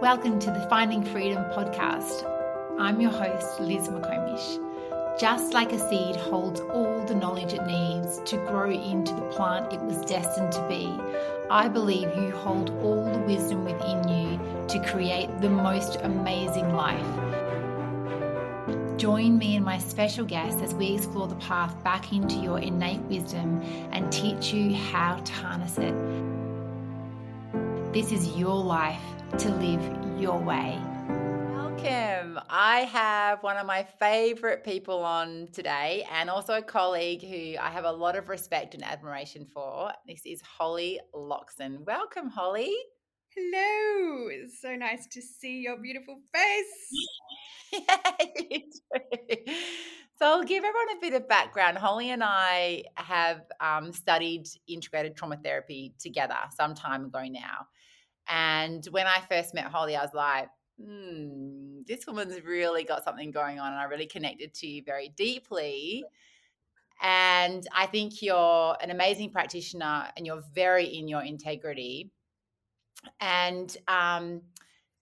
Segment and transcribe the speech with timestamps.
[0.00, 2.24] Welcome to the Finding Freedom podcast.
[2.78, 5.20] I'm your host, Liz McComish.
[5.20, 9.74] Just like a seed holds all the knowledge it needs to grow into the plant
[9.74, 10.90] it was destined to be,
[11.50, 17.04] I believe you hold all the wisdom within you to create the most amazing life.
[18.96, 23.02] Join me and my special guest as we explore the path back into your innate
[23.02, 23.60] wisdom
[23.92, 25.94] and teach you how to harness it.
[27.92, 29.02] This is your life
[29.38, 30.78] to live your way.
[31.54, 32.40] Welcome.
[32.48, 37.70] I have one of my favorite people on today and also a colleague who I
[37.70, 39.92] have a lot of respect and admiration for.
[40.06, 41.84] This is Holly Loxton.
[41.86, 42.74] Welcome, Holly.
[43.34, 44.28] Hello.
[44.28, 46.90] It's so nice to see your beautiful face.
[47.72, 48.58] yeah.
[50.20, 51.78] So I'll give everyone a bit of background.
[51.78, 57.68] Holly and I have um, studied integrated trauma therapy together some time ago now.
[58.30, 60.48] And when I first met Holly, I was like,
[60.82, 63.72] hmm, this woman's really got something going on.
[63.72, 66.04] And I really connected to you very deeply.
[67.02, 72.10] And I think you're an amazing practitioner and you're very in your integrity.
[73.20, 74.42] And um,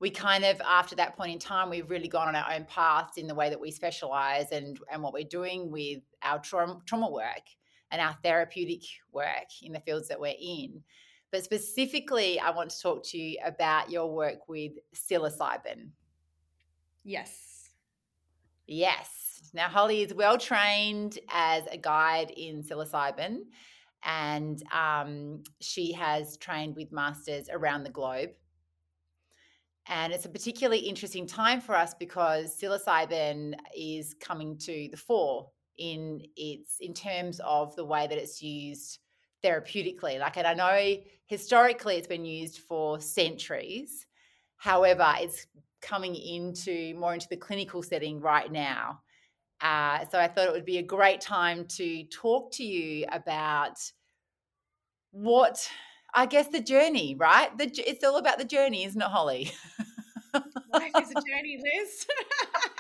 [0.01, 3.19] we kind of, after that point in time, we've really gone on our own paths
[3.19, 7.11] in the way that we specialize and, and what we're doing with our trauma, trauma
[7.11, 7.43] work
[7.91, 10.83] and our therapeutic work in the fields that we're in.
[11.31, 15.91] But specifically, I want to talk to you about your work with psilocybin.
[17.05, 17.71] Yes.
[18.67, 19.51] Yes.
[19.53, 23.41] Now, Holly is well trained as a guide in psilocybin,
[24.05, 28.31] and um, she has trained with masters around the globe.
[29.87, 35.49] And it's a particularly interesting time for us because psilocybin is coming to the fore
[35.79, 38.99] in its in terms of the way that it's used
[39.45, 40.19] therapeutically.
[40.19, 44.07] Like, and I know historically it's been used for centuries.
[44.57, 45.47] However, it's
[45.81, 49.01] coming into more into the clinical setting right now.
[49.61, 53.79] Uh, so I thought it would be a great time to talk to you about
[55.11, 55.69] what
[56.15, 57.57] I guess the journey, right?
[57.59, 59.51] The, it's all about the journey, isn't it, Holly?
[60.35, 62.07] Life is a journey, Liz.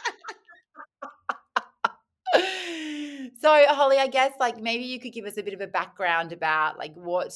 [3.40, 6.32] so holly i guess like maybe you could give us a bit of a background
[6.32, 7.32] about like what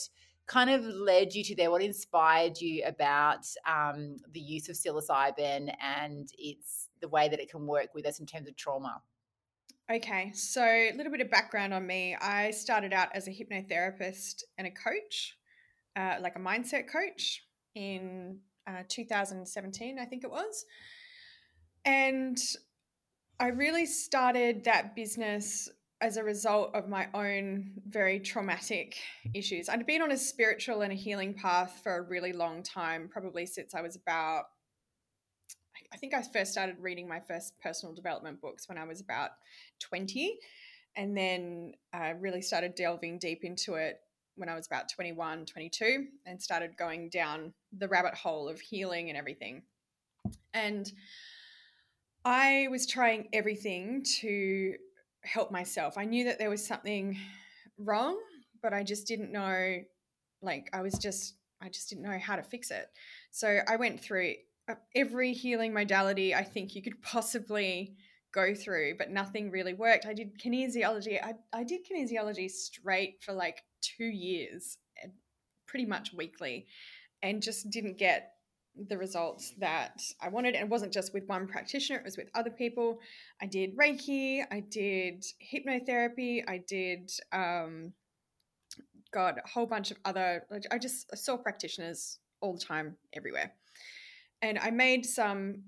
[0.46, 1.70] kind of led you to there?
[1.70, 7.50] What inspired you about um, the use of psilocybin and its the way that it
[7.50, 9.00] can work with us in terms of trauma?
[9.90, 12.16] Okay so a little bit of background on me.
[12.20, 15.36] I started out as a hypnotherapist and a coach
[15.96, 17.42] uh, like a mindset coach
[17.74, 20.64] in uh, 2017 i think it was.
[21.84, 22.38] And
[23.42, 25.68] I really started that business
[26.00, 28.96] as a result of my own very traumatic
[29.34, 29.68] issues.
[29.68, 33.44] I'd been on a spiritual and a healing path for a really long time, probably
[33.46, 34.44] since I was about,
[35.92, 39.30] I think I first started reading my first personal development books when I was about
[39.80, 40.38] 20.
[40.94, 43.98] And then I really started delving deep into it
[44.36, 49.08] when I was about 21, 22, and started going down the rabbit hole of healing
[49.08, 49.62] and everything.
[50.54, 50.92] And
[52.24, 54.74] I was trying everything to
[55.24, 55.98] help myself.
[55.98, 57.18] I knew that there was something
[57.78, 58.18] wrong,
[58.62, 59.82] but I just didn't know
[60.40, 62.86] like I was just I just didn't know how to fix it.
[63.30, 64.34] So I went through
[64.68, 67.96] uh, every healing modality I think you could possibly
[68.32, 70.06] go through, but nothing really worked.
[70.06, 71.22] I did kinesiology.
[71.22, 74.78] I, I did kinesiology straight for like two years,
[75.66, 76.66] pretty much weekly,
[77.22, 78.32] and just didn't get
[78.88, 80.54] the results that I wanted.
[80.54, 83.00] And it wasn't just with one practitioner, it was with other people.
[83.40, 87.92] I did Reiki, I did hypnotherapy, I did, um,
[89.12, 93.52] God, a whole bunch of other, I just saw practitioners all the time, everywhere.
[94.40, 95.62] And I made some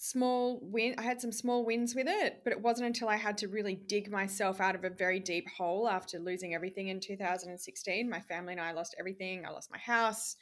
[0.00, 3.36] small win I had some small wins with it, but it wasn't until I had
[3.38, 8.08] to really dig myself out of a very deep hole after losing everything in 2016.
[8.08, 9.44] My family and I lost everything.
[9.44, 10.36] I lost my house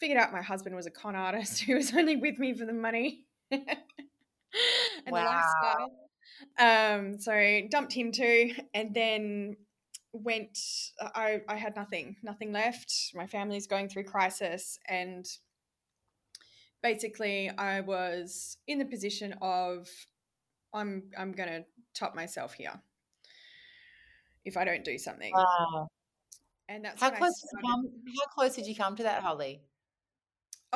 [0.00, 2.72] figured out my husband was a con artist who was only with me for the
[2.72, 3.64] money and
[5.08, 5.20] wow.
[5.20, 5.90] the lifestyle.
[6.58, 9.56] Um, so dumped him too, and then
[10.12, 10.58] went.
[11.00, 13.12] I I had nothing, nothing left.
[13.14, 15.26] My family's going through crisis, and
[16.82, 19.88] basically, I was in the position of
[20.72, 21.64] I'm I'm gonna
[21.94, 22.80] top myself here
[24.44, 25.32] if I don't do something.
[25.34, 25.88] Wow.
[26.68, 27.44] And that's how close.
[27.62, 27.88] Come,
[28.18, 29.60] how close did you come to that, Holly?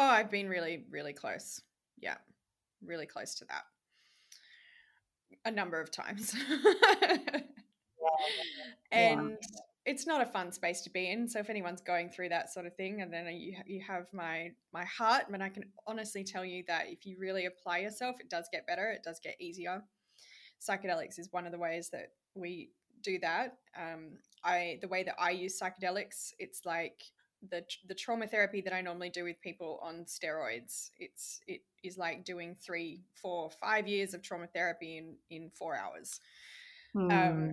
[0.00, 1.60] Oh, I've been really, really close.
[2.00, 2.14] Yeah,
[2.84, 3.64] really close to that.
[5.44, 6.34] A number of times.
[8.90, 9.36] And
[9.84, 11.28] it's not a fun space to be in.
[11.28, 14.52] So if anyone's going through that sort of thing, and then you you have my
[14.72, 18.30] my heart, and I can honestly tell you that if you really apply yourself, it
[18.30, 18.90] does get better.
[18.90, 19.82] It does get easier.
[20.60, 22.70] Psychedelics is one of the ways that we
[23.02, 23.58] do that.
[23.76, 27.02] Um, I the way that I use psychedelics, it's like
[27.50, 30.90] the the trauma therapy that I normally do with people on steroids.
[30.98, 35.76] It's it is like doing three, four, five years of trauma therapy in in four
[35.76, 36.20] hours.
[36.96, 37.12] Mm.
[37.12, 37.50] Um, hmm.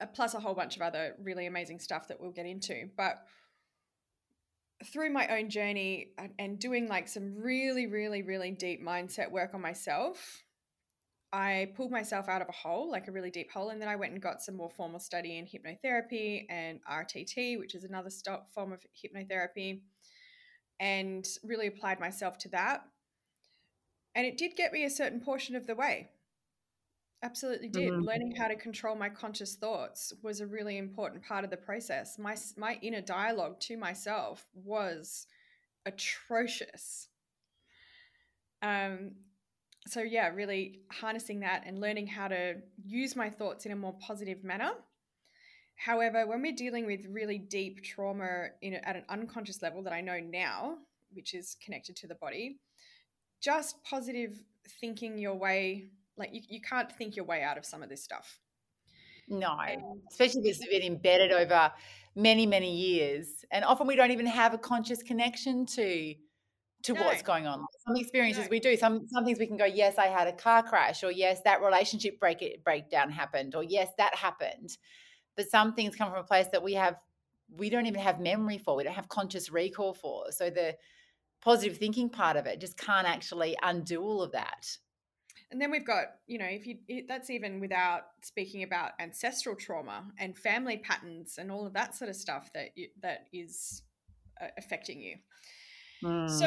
[0.00, 2.88] Uh, plus a whole bunch of other really amazing stuff that we'll get into.
[2.96, 3.24] But
[4.84, 6.08] through my own journey
[6.38, 10.42] and doing like some really, really, really deep mindset work on myself,
[11.34, 13.96] I pulled myself out of a hole, like a really deep hole, and then I
[13.96, 18.08] went and got some more formal study in hypnotherapy and RTT, which is another
[18.54, 19.80] form of hypnotherapy,
[20.78, 22.84] and really applied myself to that.
[24.14, 26.10] And it did get me a certain portion of the way.
[27.20, 27.90] Absolutely did.
[27.90, 28.04] Mm-hmm.
[28.04, 32.16] Learning how to control my conscious thoughts was a really important part of the process.
[32.16, 35.26] My my inner dialogue to myself was
[35.84, 37.08] atrocious.
[38.62, 39.16] Um
[39.86, 42.54] so yeah, really harnessing that and learning how to
[42.84, 44.72] use my thoughts in a more positive manner.
[45.76, 50.00] However, when we're dealing with really deep trauma in, at an unconscious level that I
[50.00, 50.76] know now,
[51.12, 52.60] which is connected to the body,
[53.42, 54.40] just positive
[54.80, 58.02] thinking your way like you, you can't think your way out of some of this
[58.02, 58.38] stuff.
[59.28, 59.58] No,
[60.10, 61.72] especially if it's been embedded over
[62.14, 63.44] many, many years.
[63.50, 66.14] And often we don't even have a conscious connection to
[66.84, 67.02] to no.
[67.02, 67.66] what's going on.
[67.86, 68.48] Some experiences no.
[68.50, 68.76] we do.
[68.76, 71.62] Some some things we can go, yes, I had a car crash, or yes, that
[71.62, 74.76] relationship break breakdown happened, or yes, that happened.
[75.36, 76.96] But some things come from a place that we have
[77.56, 78.76] we don't even have memory for.
[78.76, 80.30] We don't have conscious recall for.
[80.30, 80.76] So the
[81.42, 84.76] positive thinking part of it just can't actually undo all of that.
[85.50, 90.04] And then we've got, you know, if you that's even without speaking about ancestral trauma
[90.18, 93.82] and family patterns and all of that sort of stuff that you, that is
[94.40, 95.16] uh, affecting you.
[96.04, 96.30] Mm.
[96.30, 96.46] So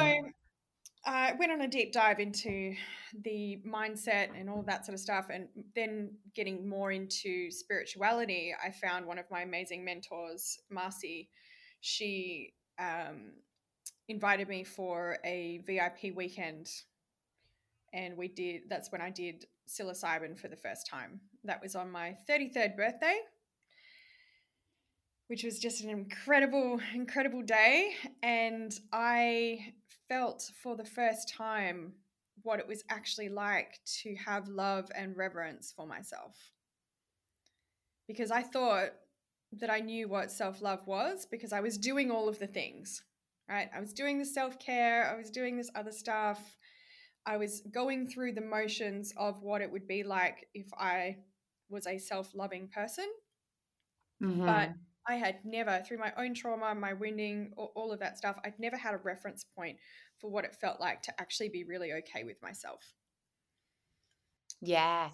[1.05, 2.75] I uh, went on a deep dive into
[3.23, 8.53] the mindset and all that sort of stuff, and then getting more into spirituality.
[8.63, 11.29] I found one of my amazing mentors, Marcy.
[11.81, 13.31] She um,
[14.07, 16.69] invited me for a VIP weekend
[17.93, 21.19] and we did that's when I did psilocybin for the first time.
[21.43, 23.17] That was on my 33rd birthday,
[25.27, 27.93] which was just an incredible, incredible day.
[28.23, 29.73] And I
[30.09, 31.93] felt for the first time
[32.43, 36.51] what it was actually like to have love and reverence for myself.
[38.07, 38.91] Because I thought
[39.59, 43.03] that I knew what self love was because I was doing all of the things,
[43.49, 43.69] right?
[43.75, 46.57] I was doing the self care, I was doing this other stuff
[47.27, 51.17] I was going through the motions of what it would be like if I
[51.69, 53.05] was a self loving person.
[54.23, 54.45] Mm-hmm.
[54.45, 54.69] But
[55.07, 58.75] I had never, through my own trauma, my wounding, all of that stuff, I'd never
[58.75, 59.77] had a reference point
[60.19, 62.93] for what it felt like to actually be really okay with myself.
[64.61, 65.09] Yeah.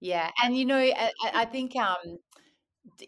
[0.00, 0.30] Yeah.
[0.42, 2.18] And, you know, I, I think um,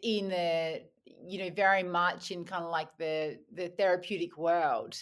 [0.03, 4.95] in the, you know, very much in kind of like the, the therapeutic world,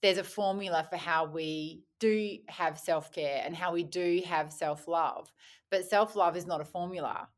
[0.00, 4.52] there's a formula for how we do have self care and how we do have
[4.52, 5.30] self love.
[5.70, 7.28] But self love is not a formula.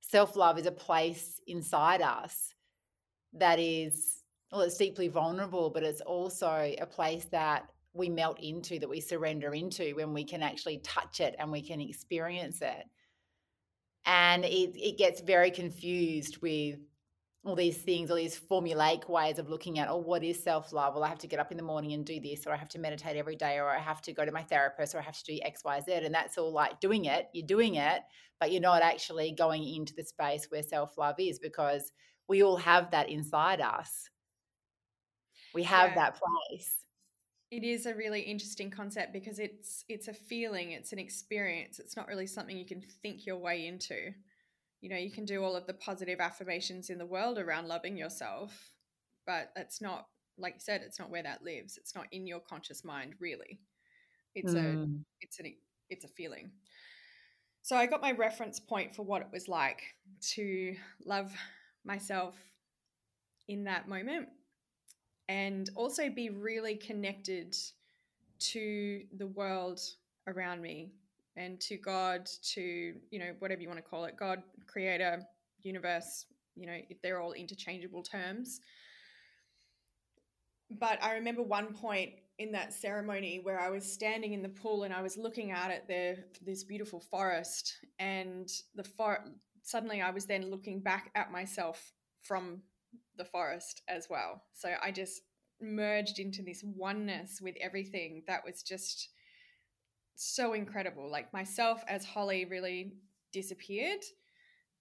[0.00, 2.54] Self love is a place inside us
[3.34, 8.78] that is, well, it's deeply vulnerable, but it's also a place that we melt into,
[8.78, 12.84] that we surrender into when we can actually touch it and we can experience it.
[14.04, 16.78] And it, it gets very confused with
[17.44, 20.94] all these things, all these formulaic ways of looking at, oh, what is self love?
[20.94, 22.68] Well, I have to get up in the morning and do this, or I have
[22.70, 25.18] to meditate every day, or I have to go to my therapist, or I have
[25.18, 25.92] to do X, Y, Z.
[25.92, 27.28] And that's all like doing it.
[27.32, 28.02] You're doing it,
[28.38, 31.90] but you're not actually going into the space where self love is because
[32.28, 34.08] we all have that inside us.
[35.54, 35.94] We have yeah.
[35.96, 36.76] that place.
[37.50, 41.78] It is a really interesting concept because it's it's a feeling, it's an experience.
[41.78, 44.14] It's not really something you can think your way into
[44.82, 47.96] you know, you can do all of the positive affirmations in the world around loving
[47.96, 48.72] yourself,
[49.24, 51.78] but it's not, like you said, it's not where that lives.
[51.78, 53.60] It's not in your conscious mind, really.
[54.34, 54.58] It's mm.
[54.58, 54.88] a,
[55.20, 55.54] it's an,
[55.88, 56.50] it's a feeling.
[57.62, 59.82] So I got my reference point for what it was like
[60.32, 60.74] to
[61.06, 61.32] love
[61.84, 62.34] myself
[63.48, 64.28] in that moment
[65.28, 67.56] and also be really connected
[68.38, 69.80] to the world
[70.26, 70.92] around me
[71.36, 75.22] and to God, to, you know, whatever you want to call it, God, creator,
[75.62, 78.60] universe, you know, they're all interchangeable terms.
[80.78, 84.84] But I remember one point in that ceremony where I was standing in the pool
[84.84, 89.24] and I was looking out at the this beautiful forest and the for-
[89.62, 92.62] suddenly I was then looking back at myself from
[93.16, 94.42] the forest as well.
[94.54, 95.22] So I just
[95.60, 99.10] merged into this oneness with everything that was just
[100.14, 101.10] so incredible.
[101.10, 102.94] Like myself as Holly really
[103.32, 104.00] disappeared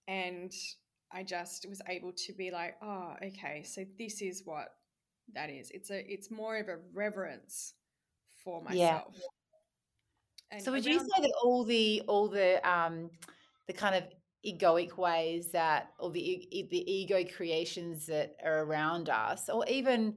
[0.08, 0.52] and
[1.14, 4.70] I just was able to be like, oh, okay, so this is what
[5.34, 5.70] that is.
[5.72, 7.74] It's a it's more of a reverence
[8.44, 9.14] for myself.
[9.14, 9.22] Yeah.
[10.52, 13.10] And so would you say that all the all the um
[13.68, 14.04] the kind of
[14.46, 20.16] egoic ways that or the the ego creations that are around us or even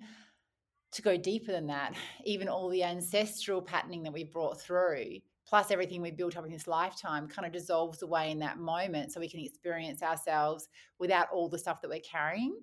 [0.93, 5.71] to go deeper than that even all the ancestral patterning that we've brought through plus
[5.71, 9.21] everything we built up in this lifetime kind of dissolves away in that moment so
[9.21, 12.57] we can experience ourselves without all the stuff that we're carrying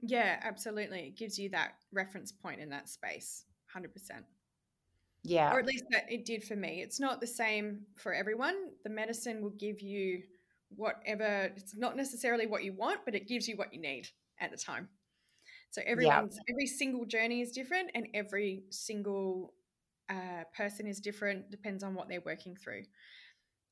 [0.00, 3.44] yeah absolutely it gives you that reference point in that space
[3.76, 3.90] 100%
[5.28, 5.52] yeah.
[5.52, 6.82] Or at least that it did for me.
[6.82, 8.54] It's not the same for everyone.
[8.84, 10.22] The medicine will give you
[10.74, 14.08] whatever, it's not necessarily what you want, but it gives you what you need
[14.40, 14.88] at the time.
[15.70, 19.52] So everyone's, every single journey is different and every single
[20.08, 22.82] uh, person is different, depends on what they're working through.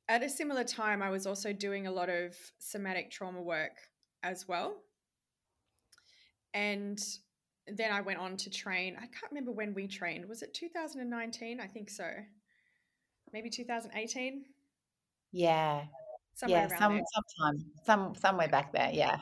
[0.09, 3.73] At a similar time, I was also doing a lot of somatic trauma work
[4.23, 4.83] as well.
[6.53, 7.03] And
[7.67, 8.97] then I went on to train.
[8.97, 10.29] I can't remember when we trained.
[10.29, 11.61] Was it 2019?
[11.61, 12.11] I think so.
[13.33, 14.45] Maybe 2018.
[15.33, 15.85] Yeah.
[16.35, 18.91] Somewhere yeah, some, sometime, some somewhere back there.
[18.93, 19.21] Yeah.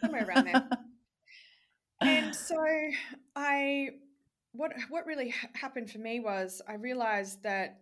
[0.00, 0.68] Somewhere around there.
[2.00, 2.56] and so
[3.34, 3.90] I,
[4.52, 7.80] what what really happened for me was I realized that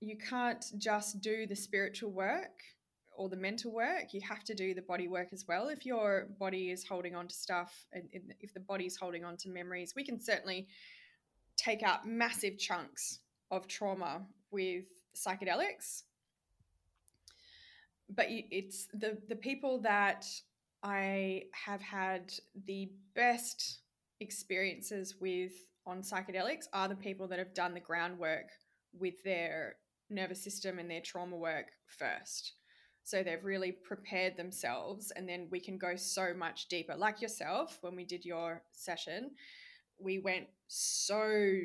[0.00, 2.62] you can't just do the spiritual work
[3.16, 5.68] or the mental work, you have to do the body work as well.
[5.68, 8.04] If your body is holding on to stuff, and
[8.40, 10.66] if the body is holding on to memories, we can certainly
[11.56, 13.20] take out massive chunks
[13.50, 14.84] of trauma with
[15.14, 16.02] psychedelics.
[18.08, 20.26] But it's the the people that
[20.82, 22.32] I have had
[22.66, 23.80] the best
[24.20, 25.52] experiences with
[25.86, 28.50] on psychedelics are the people that have done the groundwork
[28.92, 29.76] with their
[30.10, 32.52] nervous system and their trauma work first.
[33.02, 36.94] So they've really prepared themselves, and then we can go so much deeper.
[36.96, 39.32] Like yourself, when we did your session,
[39.98, 41.60] we went so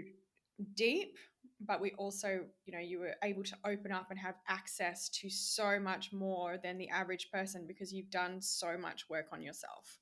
[0.75, 1.17] deep,
[1.59, 5.29] but we also, you know, you were able to open up and have access to
[5.29, 9.99] so much more than the average person because you've done so much work on yourself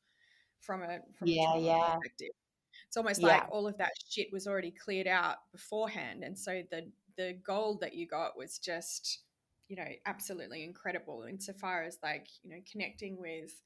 [0.61, 1.95] from a from yeah, a yeah.
[1.95, 2.29] perspective.
[2.87, 3.27] It's almost yeah.
[3.27, 7.81] like all of that shit was already cleared out beforehand, and so the the gold
[7.81, 9.23] that you got was just
[9.67, 13.61] you know, absolutely incredible insofar as like, you know, connecting with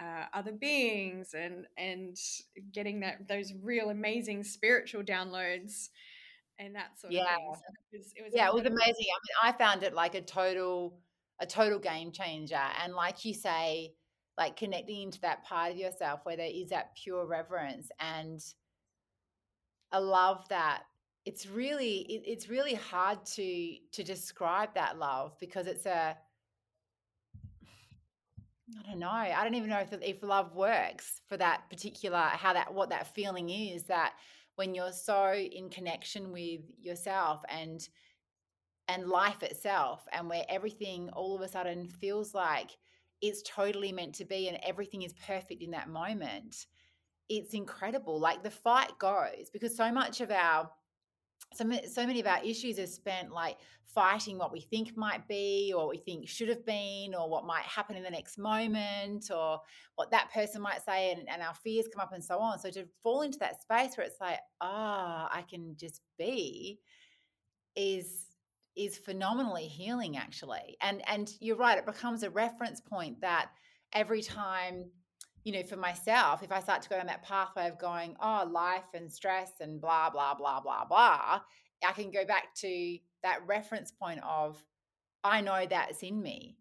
[0.00, 2.16] uh, other beings and and
[2.72, 5.88] getting that those real amazing spiritual downloads
[6.66, 7.22] and that sort yeah.
[7.22, 7.54] of thing.
[7.54, 8.58] So it was, it was yeah, incredible.
[8.58, 9.06] it was amazing.
[9.10, 10.98] I mean, I found it like a total
[11.40, 12.62] a total game changer.
[12.82, 13.94] And like you say,
[14.38, 18.40] like connecting into that part of yourself where there is that pure reverence and
[19.92, 20.84] a love that
[21.24, 26.16] it's really it, it's really hard to to describe that love because it's a
[28.78, 29.10] I don't know.
[29.10, 33.14] I don't even know if if love works for that particular how that what that
[33.14, 34.14] feeling is that
[34.56, 37.88] when you're so in connection with yourself and
[38.88, 42.70] and life itself and where everything all of a sudden feels like
[43.20, 46.66] it's totally meant to be and everything is perfect in that moment.
[47.28, 48.18] It's incredible.
[48.18, 50.68] Like the fight goes because so much of our
[51.54, 53.58] so, so many of our issues are spent like
[53.94, 57.44] fighting what we think might be or what we think should have been or what
[57.44, 59.60] might happen in the next moment or
[59.96, 62.58] what that person might say and, and our fears come up and so on.
[62.58, 66.80] So to fall into that space where it's like ah oh, i can just be
[67.76, 68.26] is
[68.74, 70.76] is phenomenally healing actually.
[70.80, 73.50] And and you're right it becomes a reference point that
[73.92, 74.86] every time
[75.44, 78.48] you know, for myself, if I start to go down that pathway of going, oh,
[78.50, 81.40] life and stress and blah, blah, blah, blah, blah,
[81.84, 84.62] I can go back to that reference point of,
[85.24, 86.58] I know that's in me.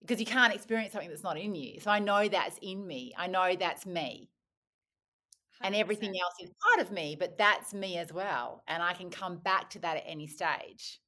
[0.00, 1.80] Because you can't experience something that's not in you.
[1.80, 3.12] So I know that's in me.
[3.16, 4.30] I know that's me.
[5.62, 5.66] 100%.
[5.66, 8.62] And everything else is part of me, but that's me as well.
[8.68, 11.00] And I can come back to that at any stage.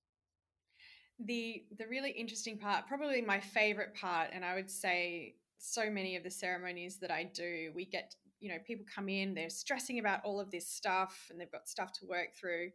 [1.18, 6.16] The the really interesting part, probably my favorite part, and I would say so many
[6.16, 9.98] of the ceremonies that I do, we get, you know, people come in, they're stressing
[9.98, 12.70] about all of this stuff and they've got stuff to work through.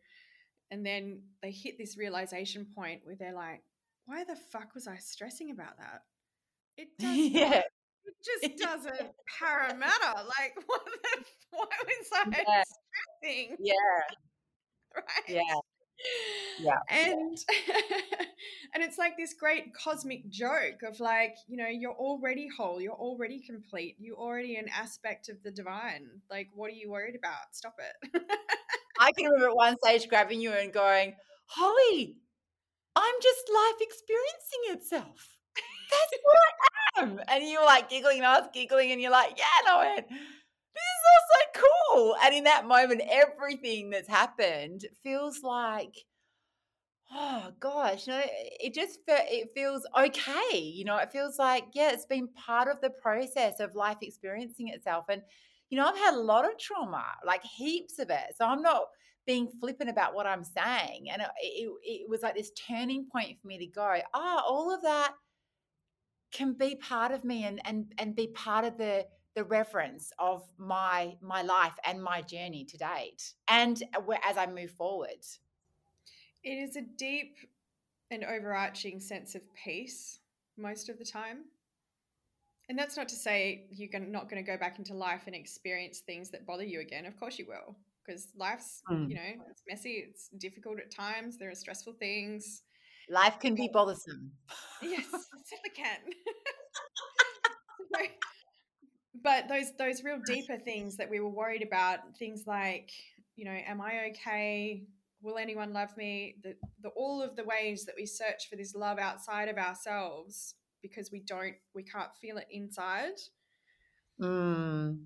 [0.71, 3.63] And then they hit this realization point where they're like,
[4.05, 6.01] why the fuck was I stressing about that?
[6.77, 7.61] It does yeah.
[8.05, 10.13] It just doesn't para matter.
[10.39, 12.63] Like, what the, why was I yeah.
[13.21, 13.57] stressing?
[13.59, 13.73] Yeah.
[14.95, 15.05] Right.
[15.27, 15.72] Yeah.
[16.59, 16.79] Yeah.
[16.89, 17.37] And
[18.73, 22.93] and it's like this great cosmic joke of like, you know, you're already whole, you're
[22.93, 26.21] already complete, you're already an aspect of the divine.
[26.29, 27.53] Like, what are you worried about?
[27.53, 28.21] Stop it.
[28.99, 32.17] I can remember at one stage grabbing you and going, Holly,
[32.95, 35.37] I'm just life experiencing itself.
[35.91, 37.19] That's what I am.
[37.27, 39.93] And you were like giggling, and I was giggling, and you're like, yeah, no, I
[39.95, 40.07] went,
[40.73, 42.15] this is also cool.
[42.23, 45.95] And in that moment, everything that's happened feels like,
[47.11, 50.57] oh gosh, you know, it just it feels okay.
[50.57, 54.69] You know, it feels like, yeah, it's been part of the process of life experiencing
[54.69, 55.05] itself.
[55.09, 55.21] And,
[55.69, 58.35] you know, I've had a lot of trauma, like heaps of it.
[58.37, 58.83] So I'm not
[59.25, 61.07] being flippant about what I'm saying.
[61.11, 64.41] And it, it, it was like this turning point for me to go, ah, oh,
[64.47, 65.13] all of that
[66.33, 70.43] can be part of me and and and be part of the the reference of
[70.57, 73.83] my my life and my journey to date and
[74.23, 75.23] as i move forward
[76.43, 77.37] it is a deep
[78.11, 80.19] and overarching sense of peace
[80.57, 81.45] most of the time
[82.69, 85.99] and that's not to say you're not going to go back into life and experience
[85.99, 87.75] things that bother you again of course you will
[88.05, 89.09] because life's mm.
[89.09, 92.63] you know it's messy it's difficult at times there are stressful things
[93.09, 94.31] Life can be bothersome.
[94.81, 95.99] yes, it certainly can.
[99.21, 102.91] but those those real deeper things that we were worried about, things like,
[103.35, 104.83] you know, am I okay?
[105.21, 106.35] Will anyone love me?
[106.43, 110.55] The, the all of the ways that we search for this love outside of ourselves
[110.81, 113.19] because we don't we can't feel it inside.
[114.19, 115.05] Mm.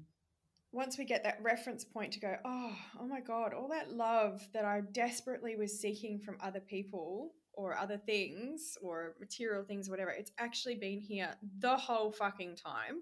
[0.71, 4.45] Once we get that reference point to go, oh, oh my God, all that love
[4.53, 9.91] that I desperately was seeking from other people or other things or material things, or
[9.91, 10.11] whatever.
[10.11, 13.01] It's actually been here the whole fucking time.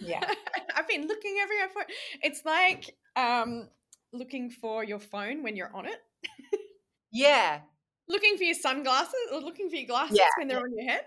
[0.00, 0.20] Yeah.
[0.76, 1.88] I've been looking everywhere for it.
[2.22, 3.68] It's like um,
[4.12, 6.00] looking for your phone when you're on it.
[7.12, 7.60] yeah.
[8.06, 10.26] Looking for your sunglasses or looking for your glasses yeah.
[10.36, 11.06] when they're on your head.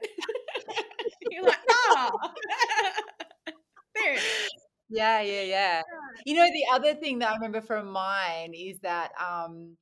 [1.29, 2.11] you're like, ah,
[3.93, 4.49] there it is.
[4.89, 5.81] Yeah, yeah, yeah.
[6.25, 9.77] You know, the other thing that I remember from mine is that um,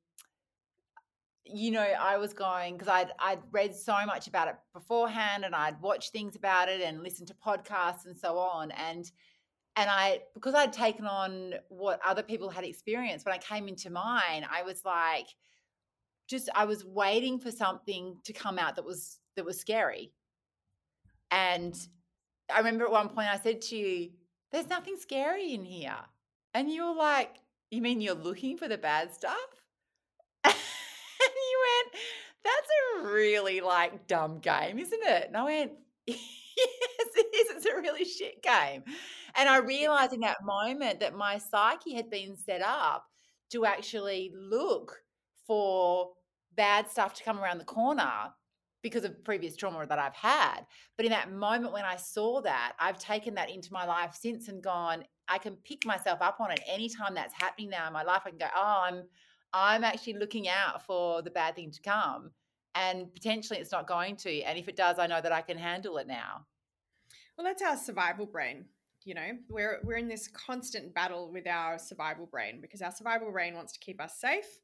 [1.45, 5.55] you know, I was going because I'd I'd read so much about it beforehand, and
[5.55, 9.09] I'd watched things about it and listened to podcasts and so on, and
[9.75, 13.89] and I because I'd taken on what other people had experienced when I came into
[13.89, 15.27] mine, I was like,
[16.27, 20.13] just I was waiting for something to come out that was that was scary,
[21.31, 21.75] and
[22.53, 24.11] I remember at one point I said to you,
[24.51, 25.98] "There's nothing scary in here,"
[26.53, 27.37] and you were like,
[27.72, 29.63] "You mean you're looking for the bad stuff?"
[31.63, 32.03] went,
[32.44, 32.68] that's
[33.07, 35.27] a really like dumb game, isn't it?
[35.27, 35.72] And I went,
[36.07, 36.18] yes,
[37.15, 37.55] it is.
[37.55, 38.83] It's a really shit game.
[39.35, 43.05] And I realized in that moment that my psyche had been set up
[43.51, 45.01] to actually look
[45.48, 46.09] for
[46.55, 48.31] bad stuff to come around the corner
[48.81, 50.61] because of previous trauma that I've had.
[50.96, 54.48] But in that moment when I saw that, I've taken that into my life since
[54.48, 58.03] and gone, I can pick myself up on it anytime that's happening now in my
[58.03, 58.22] life.
[58.25, 59.03] I can go, oh, I'm
[59.55, 62.31] I'm actually looking out for the bad thing to come.
[62.75, 64.41] And potentially it's not going to.
[64.41, 66.46] And if it does, I know that I can handle it now.
[67.37, 68.65] Well, that's our survival brain.
[69.05, 73.31] You know, we're we're in this constant battle with our survival brain because our survival
[73.31, 74.59] brain wants to keep us safe,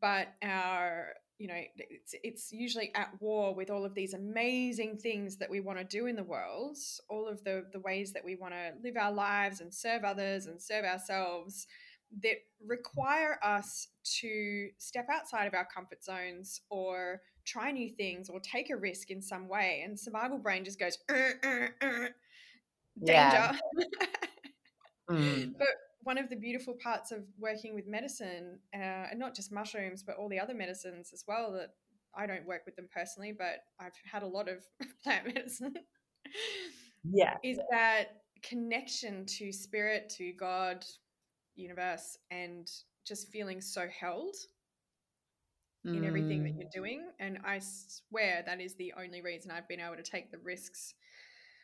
[0.00, 5.36] but our you know it's it's usually at war with all of these amazing things
[5.36, 6.76] that we want to do in the world
[7.08, 10.46] all of the the ways that we want to live our lives and serve others
[10.46, 11.66] and serve ourselves
[12.22, 13.88] that require us
[14.20, 19.10] to step outside of our comfort zones or try new things or take a risk
[19.10, 19.82] in some way.
[19.84, 22.08] And survival brain just goes, uh, uh, uh,
[23.04, 23.58] danger.
[25.10, 25.52] mm.
[25.58, 25.68] But
[26.02, 30.16] one of the beautiful parts of working with medicine, uh, and not just mushrooms, but
[30.16, 31.70] all the other medicines as well, that
[32.14, 34.64] I don't work with them personally, but I've had a lot of
[35.04, 35.74] plant medicine.
[37.04, 37.36] yeah.
[37.42, 40.84] Is that connection to spirit, to God,
[41.56, 42.70] universe and
[43.06, 44.34] just feeling so held
[45.86, 45.96] mm.
[45.96, 46.72] in everything that you're mm.
[46.72, 47.08] doing.
[47.20, 50.94] And I swear that is the only reason I've been able to take the risks.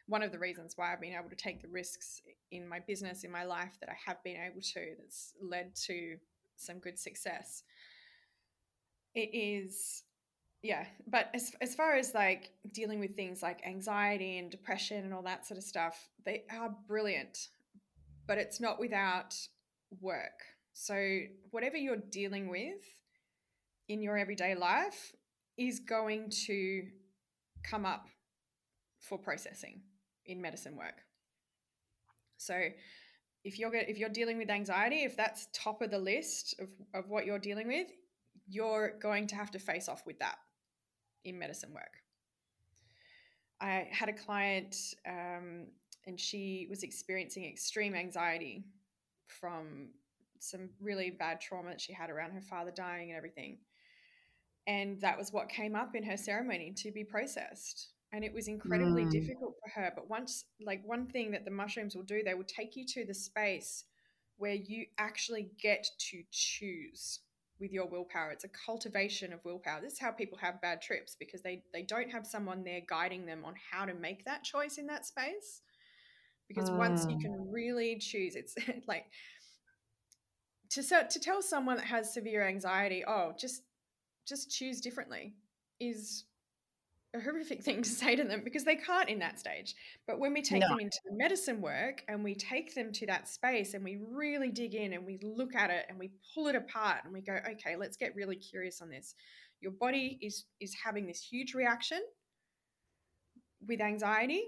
[0.07, 3.25] One of the reasons why I've been able to take the risks in my business,
[3.25, 6.17] in my life, that I have been able to, that's led to
[6.57, 7.63] some good success.
[9.15, 10.03] It is
[10.63, 15.15] yeah but as, as far as like dealing with things like anxiety and depression and
[15.15, 17.49] all that sort of stuff they are brilliant
[18.27, 19.35] but it's not without
[20.01, 20.45] work.
[20.73, 21.21] So,
[21.51, 22.85] whatever you're dealing with
[23.89, 25.13] in your everyday life
[25.57, 26.85] is going to
[27.65, 28.07] come up
[29.01, 29.81] for processing
[30.27, 31.03] in medicine work.
[32.37, 32.55] So,
[33.45, 37.09] if you're if you're dealing with anxiety, if that's top of the list of, of
[37.09, 37.89] what you're dealing with,
[38.47, 40.37] you're going to have to face off with that
[41.25, 42.03] in medicine work.
[43.61, 45.67] I had a client um,
[46.07, 48.65] and she was experiencing extreme anxiety
[49.29, 49.89] from
[50.41, 53.59] some really bad trauma that she had around her father dying and everything.
[54.67, 57.89] And that was what came up in her ceremony to be processed.
[58.13, 59.11] And it was incredibly mm.
[59.11, 59.93] difficult for her.
[59.95, 63.05] But once, like, one thing that the mushrooms will do, they will take you to
[63.05, 63.85] the space
[64.37, 67.21] where you actually get to choose
[67.61, 68.31] with your willpower.
[68.31, 69.81] It's a cultivation of willpower.
[69.83, 73.27] This is how people have bad trips because they they don't have someone there guiding
[73.27, 75.61] them on how to make that choice in that space.
[76.49, 77.53] Because once you can mm.
[77.53, 78.55] really choose, it's
[78.89, 79.05] like
[80.71, 83.63] to to tell someone that has severe anxiety, oh, just
[84.27, 85.35] just choose differently
[85.81, 86.25] is
[87.15, 89.75] a horrific thing to say to them because they can't in that stage.
[90.07, 90.69] But when we take no.
[90.69, 94.51] them into the medicine work and we take them to that space and we really
[94.51, 97.39] dig in and we look at it and we pull it apart and we go,
[97.53, 99.15] okay, let's get really curious on this.
[99.61, 102.01] Your body is is having this huge reaction
[103.67, 104.45] with anxiety.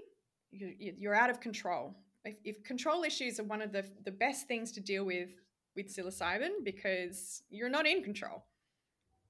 [0.51, 1.95] You're out of control.
[2.23, 5.29] If, if control issues are one of the the best things to deal with
[5.75, 8.43] with psilocybin because you're not in control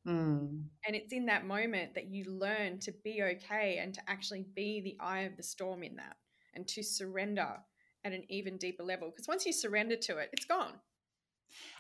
[0.08, 0.64] Mm.
[0.88, 4.82] And it's in that moment that you learn to be okay and to actually be
[4.82, 6.16] the eye of the storm in that
[6.56, 7.58] and to surrender
[8.04, 9.10] at an even deeper level.
[9.10, 10.74] Because once you surrender to it, it's gone.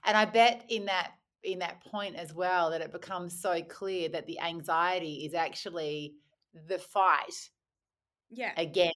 [0.06, 4.08] And I bet in that in that point as well that it becomes so clear
[4.10, 6.14] that the anxiety is actually
[6.68, 7.50] the fight
[8.30, 8.96] yeah against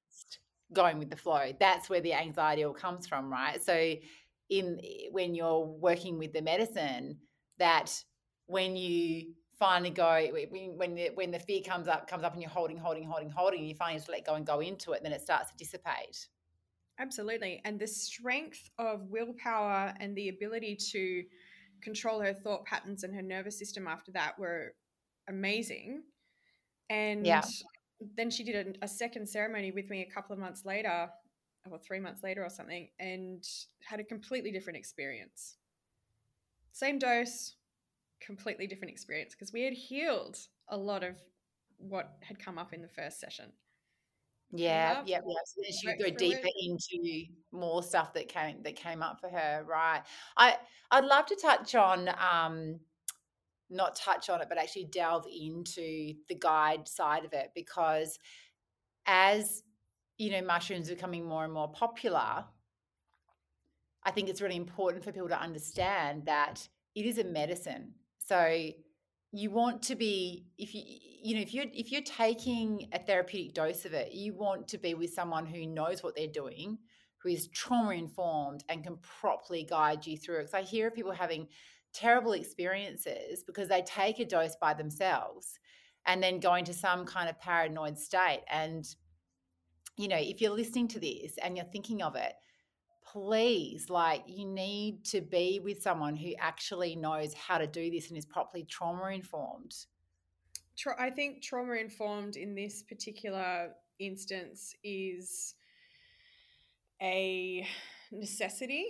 [0.73, 3.93] going with the flow that's where the anxiety all comes from right so
[4.49, 7.17] in eh, when you're working with the medicine
[7.57, 8.03] that
[8.47, 10.27] when you finally go
[10.77, 13.59] when the, when the fear comes up comes up and you're holding holding holding holding
[13.59, 16.27] and you finally just let go and go into it then it starts to dissipate
[16.99, 21.23] absolutely and the strength of willpower and the ability to
[21.81, 24.73] control her thought patterns and her nervous system after that were
[25.29, 26.03] amazing
[26.89, 27.41] and yeah.
[28.15, 31.09] Then she did a, a second ceremony with me a couple of months later
[31.71, 33.43] or three months later or something and
[33.83, 35.57] had a completely different experience
[36.71, 37.55] same dose
[38.19, 40.37] completely different experience because we had healed
[40.69, 41.15] a lot of
[41.77, 43.45] what had come up in the first session.
[44.51, 45.37] Yeah, yeah, yeah.
[45.45, 49.65] So as you go deeper into more stuff that came that came up for her,
[49.67, 50.01] right?
[50.37, 50.57] I
[50.91, 52.79] I'd love to touch on um
[53.69, 58.19] not touch on it, but actually delve into the guide side of it because
[59.05, 59.63] as
[60.17, 62.45] you know, mushrooms are becoming more and more popular,
[64.03, 67.93] I think it's really important for people to understand that it is a medicine.
[68.19, 68.69] So
[69.31, 73.53] you want to be if you you know if you're if you're taking a therapeutic
[73.53, 76.77] dose of it, you want to be with someone who knows what they're doing,
[77.17, 80.43] who is trauma informed and can properly guide you through it.
[80.43, 81.47] Because I hear people having
[81.95, 85.59] terrible experiences because they take a dose by themselves
[86.05, 88.43] and then go into some kind of paranoid state.
[88.51, 88.85] And,
[89.97, 92.33] you know, if you're listening to this and you're thinking of it,
[93.11, 98.09] please, like, you need to be with someone who actually knows how to do this
[98.09, 99.73] and is properly trauma informed.
[100.99, 105.55] I think trauma informed in this particular instance is
[107.01, 107.65] a
[108.11, 108.87] necessity.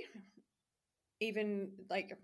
[1.21, 2.17] Even like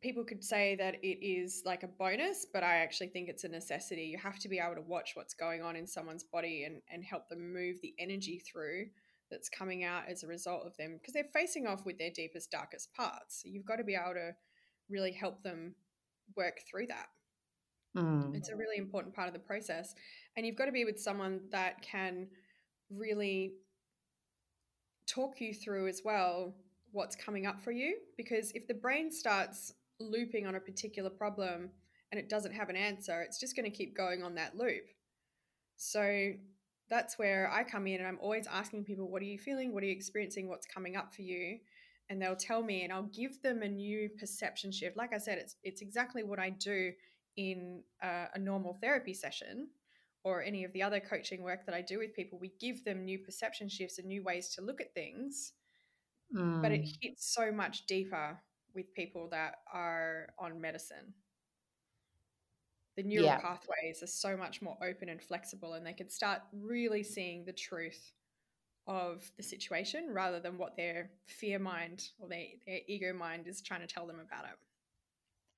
[0.00, 3.48] people could say that it is like a bonus, but I actually think it's a
[3.48, 4.02] necessity.
[4.02, 7.04] You have to be able to watch what's going on in someone's body and, and
[7.04, 8.86] help them move the energy through
[9.30, 12.50] that's coming out as a result of them because they're facing off with their deepest,
[12.50, 13.42] darkest parts.
[13.42, 14.32] So you've got to be able to
[14.88, 15.74] really help them
[16.36, 17.06] work through that.
[17.96, 18.34] Mm.
[18.34, 19.94] It's a really important part of the process.
[20.36, 22.28] And you've got to be with someone that can
[22.90, 23.52] really
[25.06, 26.54] talk you through as well
[26.92, 27.98] what's coming up for you.
[28.16, 31.70] Because if the brain starts looping on a particular problem
[32.10, 34.84] and it doesn't have an answer, it's just going to keep going on that loop.
[35.76, 36.32] So
[36.88, 39.72] that's where I come in and I'm always asking people, what are you feeling?
[39.72, 40.48] What are you experiencing?
[40.48, 41.58] What's coming up for you?
[42.08, 44.96] And they'll tell me and I'll give them a new perception shift.
[44.96, 46.90] Like I said, it's it's exactly what I do
[47.36, 49.68] in a, a normal therapy session
[50.24, 52.38] or any of the other coaching work that I do with people.
[52.40, 55.52] We give them new perception shifts and new ways to look at things.
[56.36, 56.60] Mm.
[56.60, 56.96] But it mm.
[57.00, 58.40] hits so much deeper
[58.74, 61.14] with people that are on medicine
[62.96, 63.38] the neural yeah.
[63.38, 67.52] pathways are so much more open and flexible and they can start really seeing the
[67.52, 68.12] truth
[68.86, 73.62] of the situation rather than what their fear mind or their, their ego mind is
[73.62, 74.56] trying to tell them about it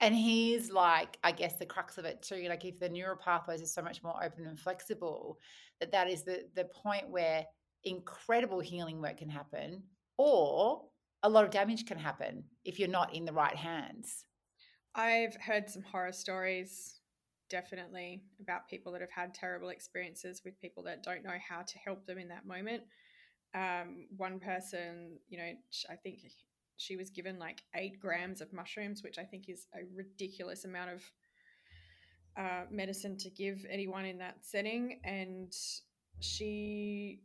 [0.01, 3.62] and here's like i guess the crux of it too like if the neural pathways
[3.62, 5.38] are so much more open and flexible
[5.81, 7.44] that that is the the point where
[7.85, 9.83] incredible healing work can happen
[10.18, 10.83] or
[11.22, 14.24] a lot of damage can happen if you're not in the right hands
[14.94, 17.00] I've heard some horror stories,
[17.48, 21.78] definitely, about people that have had terrible experiences with people that don't know how to
[21.78, 22.82] help them in that moment.
[23.54, 25.50] Um, one person, you know,
[25.90, 26.20] I think
[26.76, 30.90] she was given like eight grams of mushrooms, which I think is a ridiculous amount
[30.90, 31.02] of
[32.37, 35.00] uh, medicine to give anyone in that setting.
[35.04, 35.52] And
[36.20, 37.20] she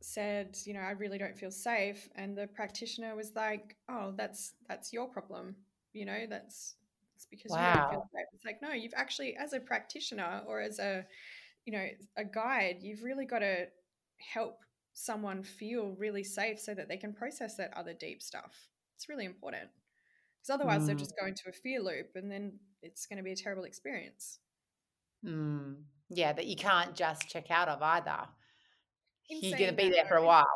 [0.00, 2.08] said, you know, I really don't feel safe.
[2.14, 5.56] And the practitioner was like, oh, that's that's your problem.
[5.92, 6.76] You know, that's
[7.18, 7.72] it's because wow.
[7.72, 8.26] you don't feel safe.
[8.32, 11.04] It's like, no, you've actually, as a practitioner or as a,
[11.64, 11.84] you know,
[12.16, 13.66] a guide, you've really got to
[14.18, 14.60] help
[14.94, 18.68] someone feel really safe so that they can process that other deep stuff.
[18.96, 19.68] It's really important
[20.38, 20.86] because otherwise mm.
[20.86, 23.64] they'll just go into a fear loop and then it's going to be a terrible
[23.64, 24.38] experience.
[25.26, 25.82] Mm.
[26.10, 28.28] Yeah, that you can't just check out of either.
[29.28, 30.46] In You're going to be there for a while.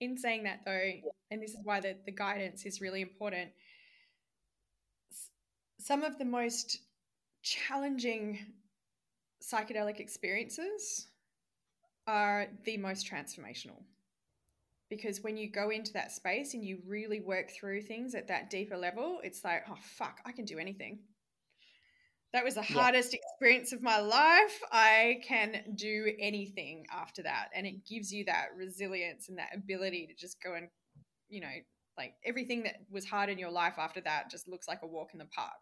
[0.00, 0.90] In saying that, though,
[1.30, 3.50] and this is why the, the guidance is really important,
[5.78, 6.78] some of the most
[7.42, 8.38] challenging
[9.42, 11.08] psychedelic experiences
[12.06, 13.82] are the most transformational
[14.92, 18.50] because when you go into that space and you really work through things at that
[18.50, 20.98] deeper level, it's like, oh, fuck, I can do anything.
[22.32, 22.80] That was the yeah.
[22.80, 24.60] hardest experience of my life.
[24.70, 27.48] I can do anything after that.
[27.54, 30.68] And it gives you that resilience and that ability to just go and,
[31.28, 31.52] you know,
[31.98, 35.10] like everything that was hard in your life after that just looks like a walk
[35.12, 35.52] in the park.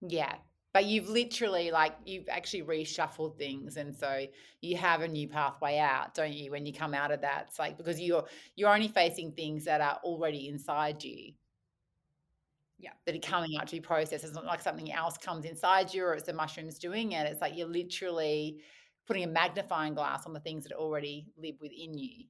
[0.00, 0.34] Yeah,
[0.72, 4.26] but you've literally like you've actually reshuffled things and so
[4.60, 7.58] you have a new pathway out don't you when you come out of that it's
[7.58, 8.24] like because you're
[8.56, 11.32] you're only facing things that are already inside you
[12.82, 15.92] yeah that are coming out to be processed it's not like something else comes inside
[15.94, 18.60] you or it's the mushrooms doing it it's like you're literally
[19.06, 22.24] putting a magnifying glass on the things that already live within you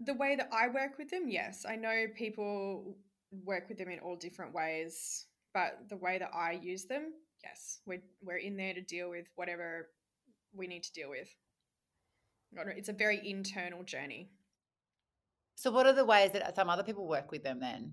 [0.00, 2.96] the way that i work with them yes i know people
[3.44, 7.12] work with them in all different ways but the way that i use them
[7.44, 9.88] yes, we're we're in there to deal with whatever
[10.54, 11.28] we need to deal with.
[12.76, 14.30] It's a very internal journey.
[15.56, 17.92] So, what are the ways that some other people work with them then?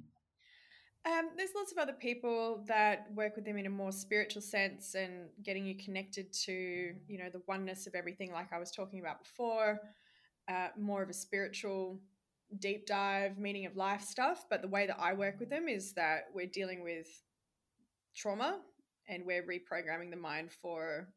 [1.03, 4.93] Um, there's lots of other people that work with them in a more spiritual sense
[4.93, 8.99] and getting you connected to, you know, the oneness of everything, like I was talking
[8.99, 9.79] about before.
[10.47, 11.99] Uh, more of a spiritual
[12.59, 14.45] deep dive, meaning of life stuff.
[14.49, 17.07] But the way that I work with them is that we're dealing with
[18.15, 18.59] trauma
[19.07, 21.07] and we're reprogramming the mind for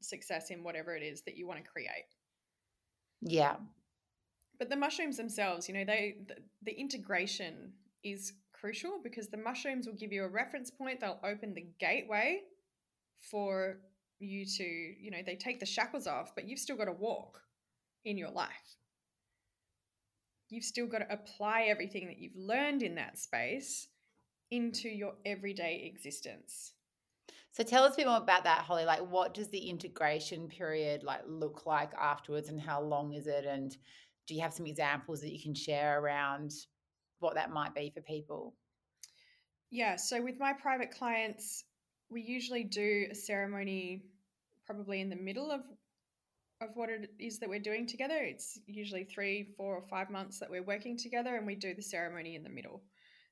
[0.00, 2.06] success in whatever it is that you want to create.
[3.20, 3.56] Yeah.
[4.58, 7.72] But the mushrooms themselves, you know, they the, the integration
[8.02, 8.32] is
[8.66, 11.00] crucial because the mushrooms will give you a reference point.
[11.00, 12.40] They'll open the gateway
[13.30, 13.76] for
[14.18, 17.40] you to, you know, they take the shackles off, but you've still got to walk
[18.04, 18.50] in your life.
[20.50, 23.86] You've still got to apply everything that you've learned in that space
[24.50, 26.72] into your everyday existence.
[27.52, 28.84] So tell us a bit more about that, Holly.
[28.84, 33.44] Like, what does the integration period like look like afterwards, and how long is it?
[33.44, 33.76] And
[34.26, 36.52] do you have some examples that you can share around
[37.20, 38.54] what that might be for people?
[39.70, 39.96] Yeah.
[39.96, 41.64] So with my private clients,
[42.10, 44.02] we usually do a ceremony
[44.66, 45.60] probably in the middle of
[46.62, 48.16] of what it is that we're doing together.
[48.18, 51.82] It's usually three, four, or five months that we're working together, and we do the
[51.82, 52.82] ceremony in the middle.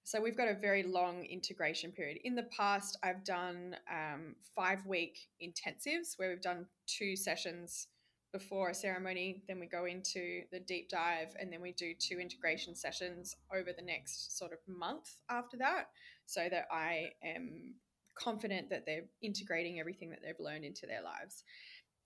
[0.02, 2.18] So we've got a very long integration period.
[2.24, 7.88] In the past, I've done um, five week intensives where we've done two sessions
[8.34, 9.44] before a ceremony.
[9.46, 13.70] Then we go into the deep dive, and then we do two integration sessions over
[13.72, 15.84] the next sort of month after that,
[16.26, 17.76] so that I am
[18.18, 21.44] confident that they're integrating everything that they've learned into their lives.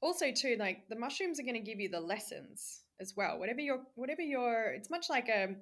[0.03, 3.39] Also, too, like the mushrooms are going to give you the lessons as well.
[3.39, 5.57] Whatever your, whatever your, it's much like a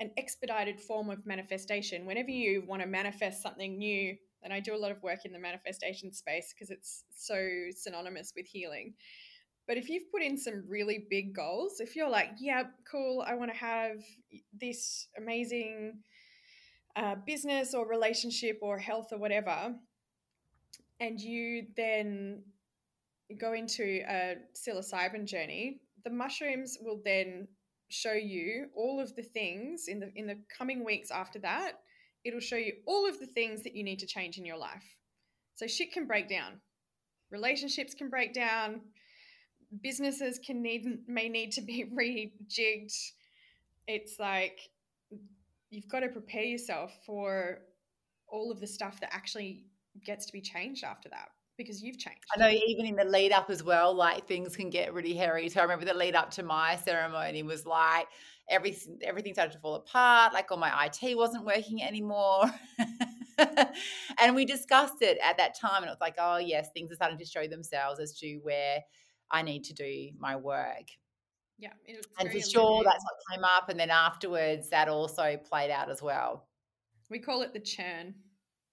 [0.00, 2.06] an expedited form of manifestation.
[2.06, 5.32] Whenever you want to manifest something new, and I do a lot of work in
[5.32, 8.94] the manifestation space because it's so synonymous with healing.
[9.68, 13.34] But if you've put in some really big goals, if you're like, yeah, cool, I
[13.34, 14.02] want to have
[14.58, 16.00] this amazing
[16.96, 19.74] uh, business or relationship or health or whatever,
[20.98, 22.42] and you then
[23.38, 27.46] go into a psilocybin journey, the mushrooms will then
[27.90, 31.72] show you all of the things in the in the coming weeks after that
[32.24, 34.96] it'll show you all of the things that you need to change in your life.
[35.54, 36.60] So shit can break down.
[37.30, 38.80] Relationships can break down
[39.82, 43.12] businesses can need may need to be rejigged
[43.86, 44.58] it's like
[45.70, 47.58] you've got to prepare yourself for
[48.28, 49.64] all of the stuff that actually
[50.04, 52.20] gets to be changed after that because you've changed.
[52.34, 55.48] I know even in the lead up as well, like things can get really hairy.
[55.48, 58.06] So I remember the lead up to my ceremony was like
[58.48, 60.32] everything everything started to fall apart.
[60.32, 62.44] Like all my IT wasn't working anymore.
[64.20, 66.96] and we discussed it at that time, and it was like, oh, yes, things are
[66.96, 68.80] starting to show themselves as to where
[69.30, 70.88] I need to do my work.
[71.58, 71.72] Yeah.
[72.18, 73.68] And for sure, that's what came up.
[73.68, 76.46] And then afterwards, that also played out as well.
[77.10, 78.14] We call it the churn.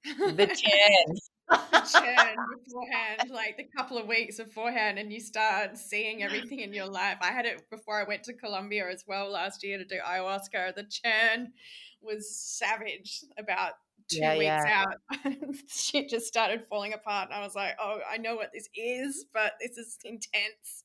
[0.04, 0.12] The
[0.48, 1.16] churn.
[1.50, 6.74] the churn beforehand, like the couple of weeks beforehand, and you start seeing everything in
[6.74, 7.18] your life.
[7.22, 10.76] I had it before I went to Colombia as well last year to do ayahuasca.
[10.76, 11.54] The churn
[12.02, 13.74] was savage about
[14.10, 14.86] two yeah, weeks yeah.
[14.86, 15.46] out.
[15.68, 17.30] Shit just started falling apart.
[17.30, 20.84] And I was like, oh, I know what this is, but this is intense.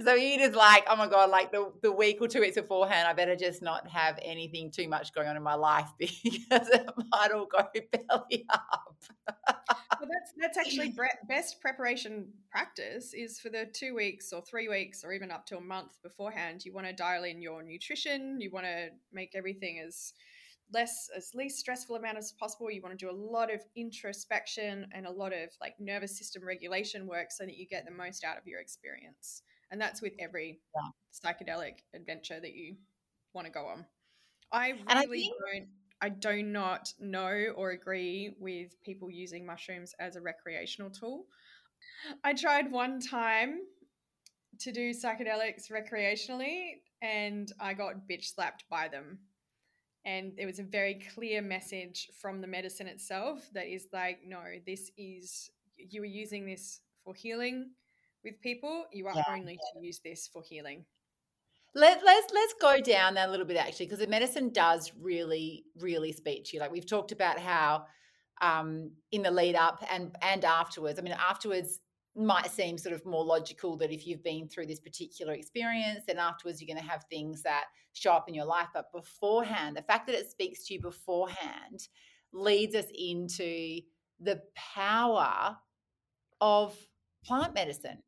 [0.00, 3.06] So you just like, oh my God, like the, the week or two weeks beforehand,
[3.06, 6.90] I better just not have anything too much going on in my life because it
[7.12, 7.64] might all go
[8.08, 8.96] belly up.
[9.38, 10.96] well, that's that's actually
[11.28, 15.58] best preparation practice is for the two weeks or three weeks or even up to
[15.58, 16.64] a month beforehand.
[16.64, 18.40] You want to dial in your nutrition.
[18.40, 20.12] You want to make everything as
[20.74, 24.86] less as least stressful amount as possible you want to do a lot of introspection
[24.92, 28.24] and a lot of like nervous system regulation work so that you get the most
[28.24, 31.30] out of your experience and that's with every yeah.
[31.32, 32.74] psychedelic adventure that you
[33.32, 33.84] want to go on
[34.52, 35.68] i really I think- don't
[36.00, 41.24] I do not know or agree with people using mushrooms as a recreational tool.
[42.22, 43.60] I tried one time
[44.60, 49.18] to do psychedelics recreationally and I got bitch slapped by them
[50.04, 54.40] and there was a very clear message from the medicine itself that is like no
[54.66, 57.70] this is you are using this for healing
[58.24, 58.84] with people.
[58.92, 59.24] You are yeah.
[59.28, 60.84] only to use this for healing.
[61.76, 65.64] Let, let's let's go down that a little bit actually because the medicine does really
[65.76, 66.60] really speak to you.
[66.60, 67.86] Like we've talked about how
[68.40, 71.78] um, in the lead up and and afterwards i mean afterwards
[72.16, 76.18] might seem sort of more logical that if you've been through this particular experience, then
[76.18, 78.68] afterwards you're going to have things that show up in your life.
[78.72, 81.88] But beforehand, the fact that it speaks to you beforehand
[82.32, 83.80] leads us into
[84.20, 85.56] the power
[86.40, 86.76] of
[87.24, 88.02] plant medicine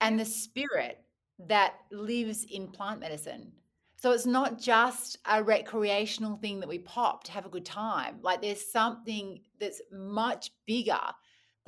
[0.00, 1.02] and the spirit
[1.38, 3.52] that lives in plant medicine.
[3.96, 8.18] So it's not just a recreational thing that we pop to have a good time.
[8.22, 11.00] Like there's something that's much bigger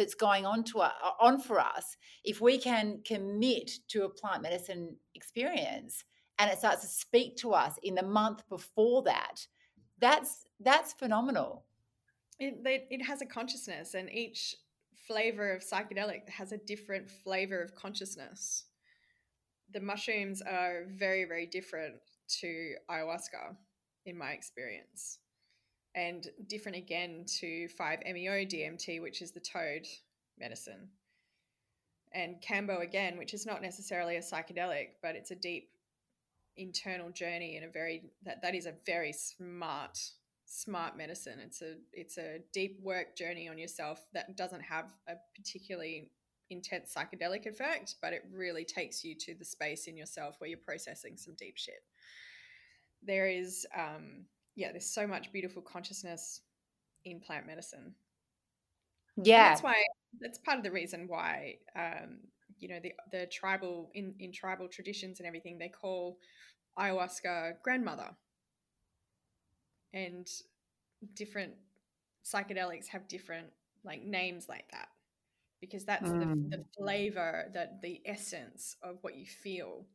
[0.01, 4.43] that's going on to uh, on for us if we can commit to a plant
[4.43, 6.05] medicine experience
[6.39, 9.47] and it starts to speak to us in the month before that
[10.01, 11.65] that's that's phenomenal.
[12.39, 14.57] It, it has a consciousness and each
[15.07, 18.65] flavor of psychedelic has a different flavor of consciousness.
[19.73, 21.97] The mushrooms are very very different
[22.41, 23.57] to ayahuasca
[24.07, 25.19] in my experience
[25.95, 29.87] and different again to 5-MeO DMT, which is the toad
[30.39, 30.89] medicine.
[32.13, 35.71] And Kambo again, which is not necessarily a psychedelic, but it's a deep
[36.57, 39.99] internal journey and a very that that is a very smart
[40.45, 41.39] smart medicine.
[41.39, 46.11] It's a it's a deep work journey on yourself that doesn't have a particularly
[46.51, 50.59] intense psychedelic effect, but it really takes you to the space in yourself where you're
[50.59, 51.83] processing some deep shit.
[53.03, 54.25] There is um,
[54.57, 56.41] yeah, there's so much beautiful consciousness
[57.05, 57.95] in plant medicine.
[59.17, 59.75] Yeah, and that's why
[60.21, 62.19] that's part of the reason why um,
[62.59, 66.19] you know the the tribal in in tribal traditions and everything they call
[66.79, 68.11] ayahuasca grandmother,
[69.93, 70.29] and
[71.15, 71.55] different
[72.25, 73.49] psychedelics have different
[73.85, 74.89] like names like that
[75.61, 76.51] because that's mm.
[76.51, 79.87] the, the flavor that the essence of what you feel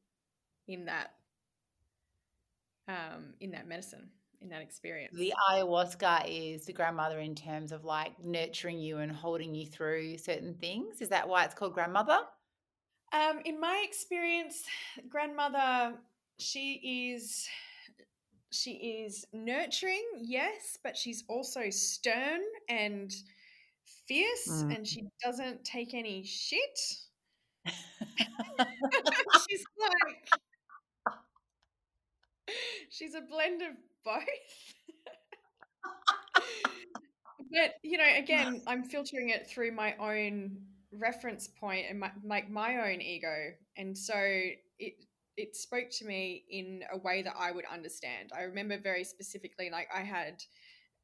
[0.68, 1.12] in that
[2.88, 4.10] um, in that medicine
[4.42, 5.16] in that experience.
[5.16, 10.18] The ayahuasca is the grandmother in terms of like nurturing you and holding you through
[10.18, 11.02] certain things.
[11.02, 12.20] Is that why it's called grandmother?
[13.14, 14.64] Um, in my experience,
[15.10, 15.96] grandmother,
[16.38, 17.48] she is
[18.52, 23.14] she is nurturing, yes, but she's also stern and
[24.08, 24.76] fierce, mm.
[24.76, 26.80] and she doesn't take any shit.
[29.50, 30.26] she's like
[32.90, 33.70] she's a blend of
[34.06, 34.24] both.
[37.52, 40.58] but you know, again, I'm filtering it through my own
[40.94, 44.94] reference point and my, like my own ego, and so it
[45.38, 48.30] it spoke to me in a way that I would understand.
[48.38, 50.42] I remember very specifically, like I had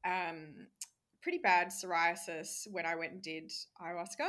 [0.06, 0.68] um,
[1.20, 4.28] pretty bad psoriasis when I went and did ayahuasca,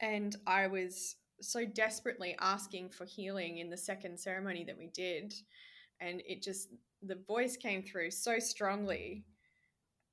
[0.00, 5.32] and I was so desperately asking for healing in the second ceremony that we did
[6.00, 6.68] and it just
[7.02, 9.24] the voice came through so strongly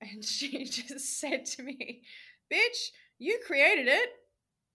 [0.01, 2.03] and she just said to me
[2.51, 4.09] bitch you created it.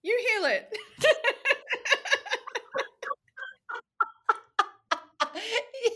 [0.02, 0.68] You heal it.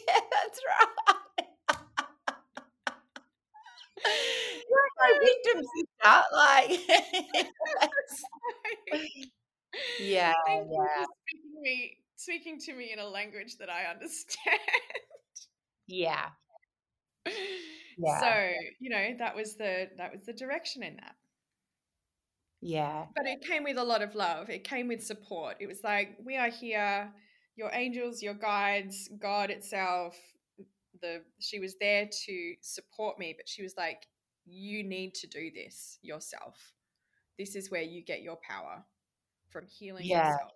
[0.07, 0.89] Yeah that's right.
[5.45, 5.67] Symptoms
[6.01, 6.81] start like
[10.01, 11.05] yeah yeah.
[11.27, 14.61] speaking me speaking to me in a language that I understand.
[15.87, 16.31] Yeah
[17.97, 21.17] yeah So, you know, that was the that was the direction in that.
[22.61, 24.51] yeah But it came with a lot of love.
[24.51, 25.57] It came with support.
[25.61, 27.13] It was like, we are here,
[27.57, 30.17] your angels, your guides, God itself.
[31.01, 34.07] The she was there to support me, but she was like,
[34.47, 36.75] you need to do this yourself.
[37.39, 38.85] This is where you get your power
[39.51, 40.15] from healing Yeah.
[40.15, 40.53] yourself.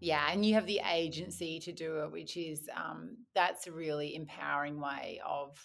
[0.00, 4.14] Yeah and you have the agency to do it which is um that's a really
[4.14, 5.56] empowering way of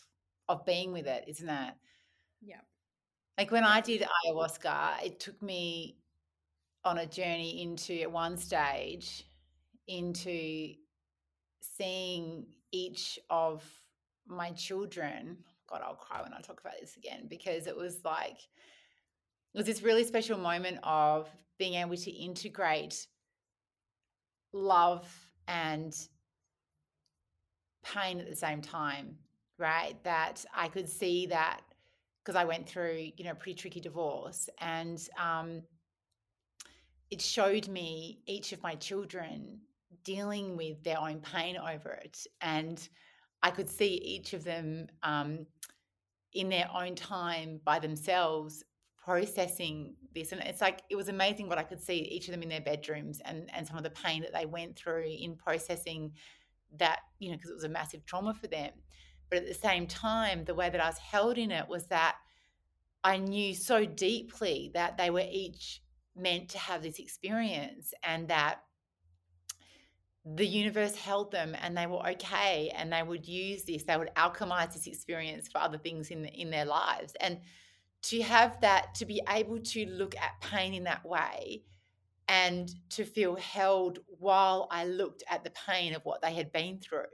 [0.47, 1.73] of being with it isn't it
[2.41, 2.61] Yeah.
[3.38, 5.97] like when i did ayahuasca it took me
[6.83, 9.23] on a journey into at one stage
[9.88, 10.73] into
[11.61, 13.63] seeing each of
[14.27, 18.39] my children god i'll cry when i talk about this again because it was like
[19.53, 23.07] it was this really special moment of being able to integrate
[24.56, 25.08] love
[25.47, 25.95] and
[27.84, 29.18] pain at the same time
[29.58, 30.01] right?
[30.03, 31.62] That i could see that
[32.24, 35.62] because i went through you know a pretty tricky divorce and um
[37.12, 39.60] it showed me each of my children
[40.03, 42.89] dealing with their own pain over it and
[43.43, 45.45] i could see each of them um
[46.34, 48.64] in their own time by themselves
[49.06, 52.41] processing this and it's like it was amazing what i could see each of them
[52.41, 56.12] in their bedrooms and and some of the pain that they went through in processing
[56.80, 58.72] that you know because it was a massive trauma for them.
[59.30, 62.16] But at the same time the way that i was held in it was that
[63.03, 65.82] i knew so deeply that they were each
[66.16, 68.60] meant to have this experience and that
[70.26, 74.14] the universe held them and they were okay and they would use this they would
[74.16, 77.14] alchemize this experience for other things in in their lives.
[77.20, 77.39] And
[78.04, 81.64] to have that to be able to look at pain in that way
[82.28, 86.80] and to feel held while I looked at the pain of what they had been
[86.80, 87.06] through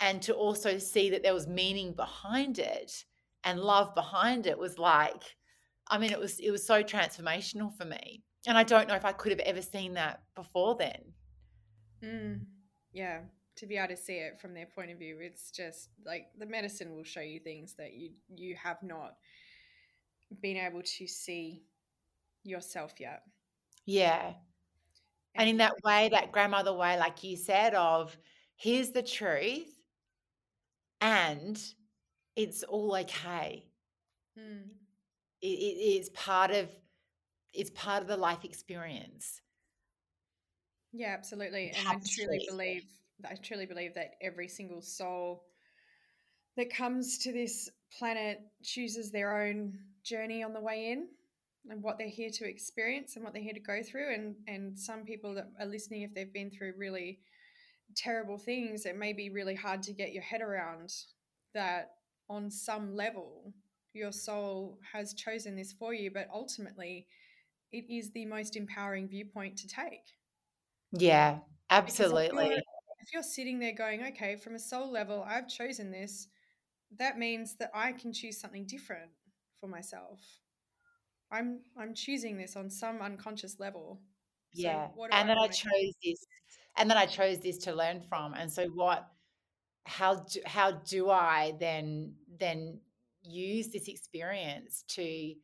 [0.00, 3.04] and to also see that there was meaning behind it
[3.44, 5.22] and love behind it was like
[5.88, 9.04] I mean it was it was so transformational for me and I don't know if
[9.04, 11.12] I could have ever seen that before then.
[12.02, 12.40] Mm,
[12.92, 13.20] yeah,
[13.56, 16.46] to be able to see it from their point of view, it's just like the
[16.46, 19.16] medicine will show you things that you you have not
[20.40, 21.64] been able to see
[22.44, 23.22] yourself yet.
[23.84, 24.34] yeah.
[25.34, 28.16] And in that way that grandmother way like you said of
[28.56, 29.68] here's the truth
[31.00, 31.60] and
[32.36, 33.64] it's all okay.
[34.38, 34.68] Mm,
[35.40, 36.68] it, it is part of
[37.52, 39.40] it's part of the life experience.
[40.92, 42.84] Yeah, absolutely, and I truly believe
[43.28, 45.44] I truly believe that every single soul
[46.56, 51.08] that comes to this planet chooses their own journey on the way in
[51.70, 54.12] and what they're here to experience and what they're here to go through.
[54.12, 57.20] And and some people that are listening if they've been through really
[57.96, 60.92] terrible things it may be really hard to get your head around
[61.54, 61.92] that
[62.28, 63.52] on some level
[63.94, 67.06] your soul has chosen this for you but ultimately
[67.72, 70.04] it is the most empowering viewpoint to take.
[70.92, 71.38] Yeah
[71.68, 72.48] because if absolutely.
[72.48, 76.28] you're, if you're sitting there going okay from a soul level i've chosen this
[76.98, 79.10] that means that i can choose something different
[79.60, 80.20] for myself.
[81.30, 84.00] I'm i'm choosing this on some unconscious level.
[84.54, 86.24] So yeah and then i chose this
[86.78, 89.06] and then i chose this to learn from and so what
[89.84, 92.80] how do, how do i then then
[93.22, 95.34] use this experience to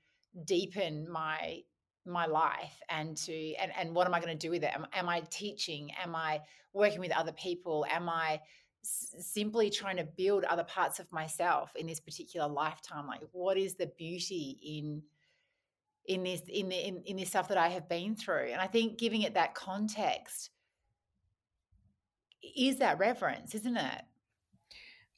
[0.47, 1.61] deepen my
[2.07, 4.71] my life and to and, and what am i going to do with it?
[4.75, 5.91] Am, am i teaching?
[6.03, 6.41] Am i
[6.73, 7.87] working with other people?
[7.91, 8.41] Am i
[8.85, 13.75] simply trying to build other parts of myself in this particular lifetime like what is
[13.75, 15.03] the beauty in
[16.07, 18.67] in this in the in, in this stuff that i have been through and i
[18.67, 20.51] think giving it that context
[22.57, 24.03] is that reverence isn't it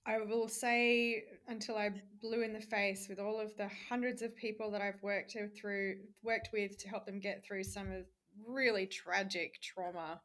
[0.09, 1.91] I will say until I
[2.23, 5.97] blew in the face with all of the hundreds of people that I've worked through,
[6.23, 8.05] worked with to help them get through some of
[8.47, 10.21] really tragic trauma.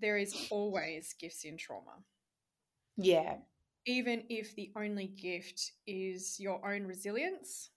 [0.00, 2.02] There is always gifts in trauma,
[2.96, 3.36] yeah
[3.86, 7.70] even if the only gift is your own resilience,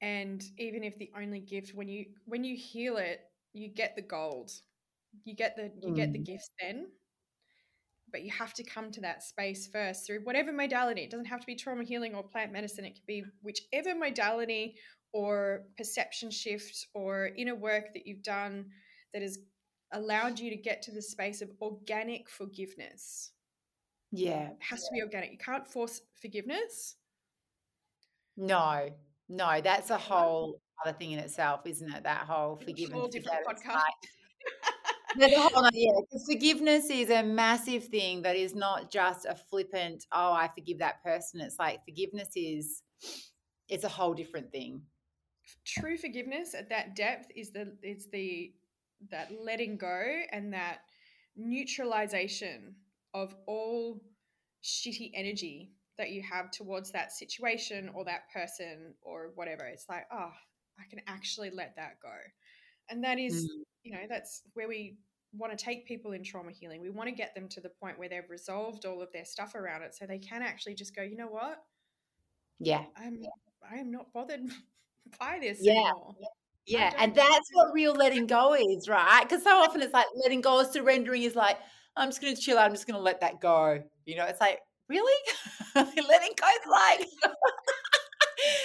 [0.00, 3.20] and even if the only gift when you when you heal it,
[3.52, 4.50] you get the gold,
[5.24, 6.24] you get the you get the Mm.
[6.24, 6.86] gifts then
[8.10, 11.02] but you have to come to that space first through whatever modality.
[11.02, 12.84] It doesn't have to be trauma healing or plant medicine.
[12.84, 14.76] It can be whichever modality
[15.12, 18.66] or perception shift or inner work that you've done
[19.12, 19.38] that has
[19.92, 23.32] allowed you to get to the space of organic forgiveness.
[24.12, 25.32] Yeah It has to be organic.
[25.32, 26.96] You can't force forgiveness.
[28.36, 28.88] no
[29.28, 32.04] No, that's a whole other thing in itself, isn't it?
[32.04, 32.98] That whole forgiveness.
[32.98, 33.80] Whole different podcast.
[35.18, 40.04] A whole yeah, because forgiveness is a massive thing that is not just a flippant,
[40.12, 41.40] oh, I forgive that person.
[41.40, 42.82] It's like forgiveness is
[43.68, 44.82] it's a whole different thing.
[45.64, 48.52] True forgiveness at that depth is the it's the
[49.10, 50.02] that letting go
[50.32, 50.78] and that
[51.36, 52.74] neutralization
[53.16, 54.02] of all
[54.62, 59.64] shitty energy that you have towards that situation or that person or whatever.
[59.64, 60.32] It's like, oh,
[60.78, 62.12] I can actually let that go.
[62.90, 63.62] And that is, mm.
[63.84, 64.98] you know, that's where we
[65.32, 66.82] want to take people in trauma healing.
[66.82, 69.54] We want to get them to the point where they've resolved all of their stuff
[69.54, 71.56] around it so they can actually just go, you know what?
[72.58, 72.84] Yeah.
[72.96, 73.18] I'm
[73.68, 74.40] I am not bothered
[75.18, 75.72] by this yeah.
[75.72, 76.14] anymore.
[76.66, 79.22] Yeah, and that's what real letting go is, right?
[79.22, 81.58] Because so often it's like letting go or surrendering is like,
[81.96, 82.66] I'm just going to chill out.
[82.66, 83.82] I'm just going to let that go.
[84.04, 85.20] You know, it's like, really?
[85.74, 87.00] letting go is like,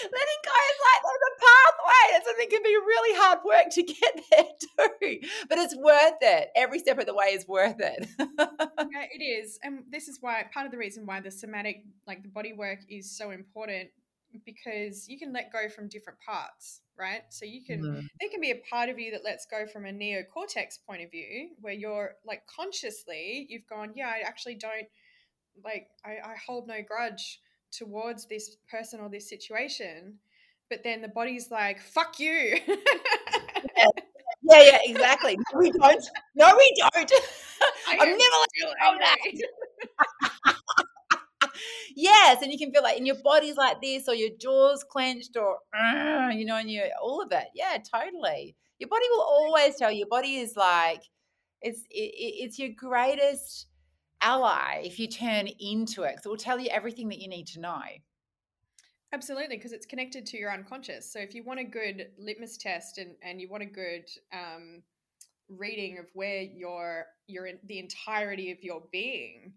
[0.03, 2.05] letting go is like there's a pathway.
[2.13, 6.49] It's something can be really hard work to get there too, but it's worth it.
[6.55, 8.07] Every step of the way is worth it.
[8.19, 12.23] yeah, it is, and this is why part of the reason why the somatic, like
[12.23, 13.89] the body work, is so important
[14.45, 17.21] because you can let go from different parts, right?
[17.29, 18.07] So you can mm.
[18.19, 21.11] there can be a part of you that lets go from a neocortex point of
[21.11, 24.87] view where you're like consciously you've gone, yeah, I actually don't
[25.63, 27.39] like I, I hold no grudge
[27.71, 30.19] towards this person or this situation.
[30.69, 32.57] But then the body's like, fuck you.
[32.67, 32.75] yeah.
[34.43, 35.37] yeah, yeah, exactly.
[35.53, 36.05] No, we don't.
[36.35, 37.11] No, we don't.
[37.89, 40.55] I'm never letting go that.
[41.95, 45.37] yes, and you can feel like in your body's like this, or your jaws clenched,
[45.37, 45.57] or
[46.31, 47.47] you know, and you all of it.
[47.55, 48.55] Yeah, totally.
[48.79, 49.99] Your body will always tell you.
[49.99, 51.03] Your body is like
[51.61, 53.67] it's it, it's your greatest
[54.21, 56.19] ally if you turn into it.
[56.21, 57.81] So it will tell you everything that you need to know.
[59.13, 61.11] Absolutely, because it's connected to your unconscious.
[61.11, 64.83] So if you want a good litmus test and, and you want a good um,
[65.49, 69.53] reading of where your your the entirety of your being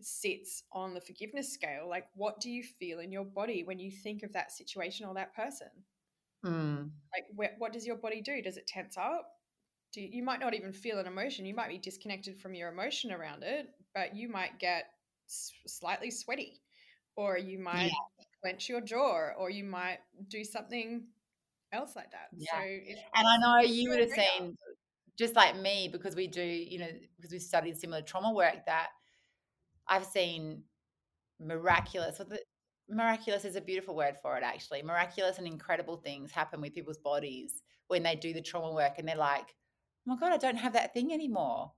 [0.00, 3.90] sits on the forgiveness scale, like what do you feel in your body when you
[3.90, 5.68] think of that situation or that person?
[6.44, 6.90] Mm.
[7.12, 8.42] Like wh- what does your body do?
[8.42, 9.28] Does it tense up?
[9.92, 11.46] Do you, you might not even feel an emotion.
[11.46, 14.84] You might be disconnected from your emotion around it, but you might get
[15.28, 16.60] s- slightly sweaty,
[17.16, 18.24] or you might yeah.
[18.42, 21.06] clench your jaw, or you might do something
[21.72, 22.28] else like that.
[22.36, 22.52] Yeah.
[22.52, 24.56] So, and I know you would have seen,
[25.18, 28.88] just like me, because we do, you know, because we studied similar trauma work, that
[29.88, 30.62] I've seen
[31.40, 32.20] miraculous.
[32.88, 34.82] Miraculous is a beautiful word for it, actually.
[34.82, 39.08] Miraculous and incredible things happen with people's bodies when they do the trauma work, and
[39.08, 39.54] they're like,
[40.06, 41.72] "Oh my god, I don't have that thing anymore."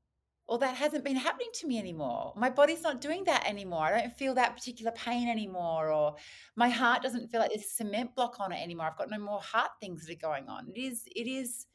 [0.50, 2.32] or that hasn't been happening to me anymore.
[2.36, 3.84] My body's not doing that anymore.
[3.84, 6.16] I don't feel that particular pain anymore, or
[6.56, 8.86] my heart doesn't feel like there's a cement block on it anymore.
[8.86, 10.66] I've got no more heart things that are going on.
[10.74, 11.66] It is, it is,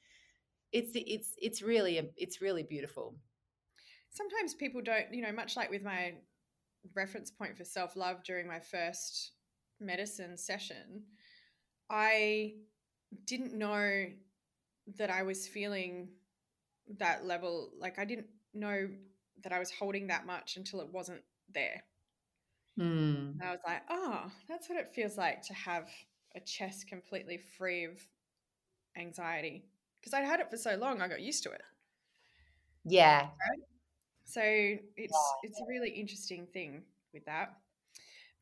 [0.73, 3.15] it's, it's, it's really, it's really beautiful.
[4.15, 6.13] Sometimes people don't, you know, much like with my
[6.95, 9.31] reference point for self love during my first
[9.79, 11.03] medicine session,
[11.89, 12.53] I
[13.25, 14.05] didn't know
[14.97, 16.09] that I was feeling
[16.97, 17.71] that level.
[17.77, 18.87] Like I didn't know
[19.43, 21.21] that I was holding that much until it wasn't
[21.53, 21.83] there.
[22.79, 23.41] Mm.
[23.41, 25.89] I was like, oh, that's what it feels like to have
[26.35, 27.99] a chest completely free of
[28.97, 29.65] anxiety.
[29.99, 31.61] Because I'd had it for so long, I got used to it.
[32.85, 33.21] Yeah.
[33.21, 33.74] Right?
[34.25, 37.57] So it's it's a really interesting thing with that.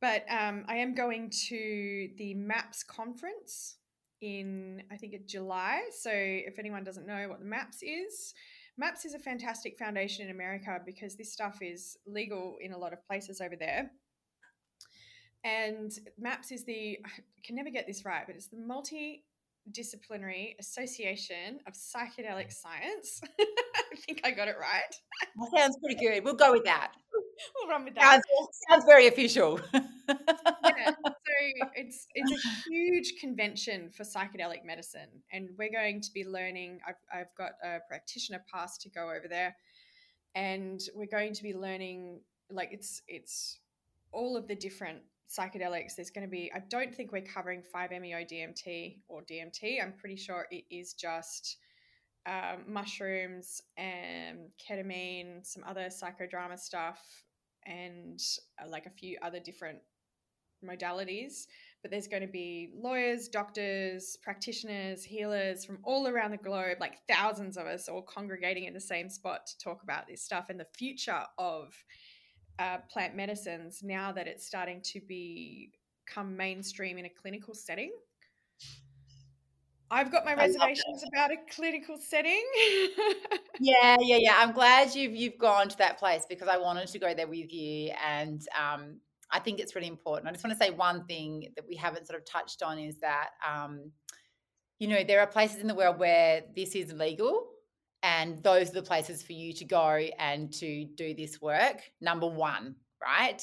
[0.02, 3.78] But um, I am going to the MAPS conference
[4.22, 5.82] in I think it's July.
[5.98, 8.34] So if anyone doesn't know what the MAPS is,
[8.78, 12.94] MAPS is a fantastic foundation in America because this stuff is legal in a lot
[12.94, 13.92] of places over there.
[15.44, 17.10] And MAPS is the, I
[17.44, 18.58] can never get this right, but it's the
[19.70, 22.54] Multidisciplinary Association of Psychedelic mm.
[22.54, 23.22] Science.
[23.40, 24.96] I think I got it right.
[25.38, 26.24] That sounds pretty good.
[26.24, 26.94] We'll go with that.
[27.56, 28.02] we'll run with that.
[28.02, 29.60] Sounds, sounds very official.
[29.74, 31.14] yeah, so
[31.76, 36.80] it's it's a huge convention for psychedelic medicine, and we're going to be learning.
[36.88, 39.56] I've I've got a practitioner pass to go over there,
[40.36, 43.60] and we're going to be learning like it's it's
[44.12, 45.00] all of the different
[45.30, 45.96] psychedelics.
[45.96, 46.52] There's going to be.
[46.54, 49.82] I don't think we're covering 5-MeO DMT or DMT.
[49.82, 51.58] I'm pretty sure it is just.
[52.26, 57.02] Um, mushrooms and ketamine, some other psychodrama stuff,
[57.66, 58.18] and
[58.62, 59.80] uh, like a few other different
[60.66, 61.48] modalities,
[61.82, 67.06] but there's going to be lawyers, doctors, practitioners, healers from all around the globe, like
[67.08, 70.60] thousands of us all congregating in the same spot to talk about this stuff and
[70.60, 71.74] the future of
[72.60, 75.72] uh, plant medicines now that it's starting to be
[76.06, 77.92] become mainstream in a clinical setting.
[79.92, 82.44] I've got my reservations about a clinical setting.
[83.60, 84.36] yeah, yeah, yeah.
[84.38, 87.54] I'm glad you've you've gone to that place because I wanted to go there with
[87.54, 88.98] you, and um,
[89.30, 90.28] I think it's really important.
[90.28, 93.00] I just want to say one thing that we haven't sort of touched on is
[93.02, 93.92] that um,
[94.80, 97.50] you know there are places in the world where this is legal,
[98.04, 101.82] and those are the places for you to go and to do this work.
[102.02, 103.42] Number one, right?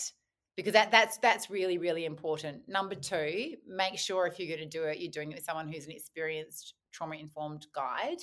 [0.60, 4.78] because that that's that's really really important number two make sure if you're going to
[4.78, 8.18] do it you're doing it with someone who's an experienced trauma informed guide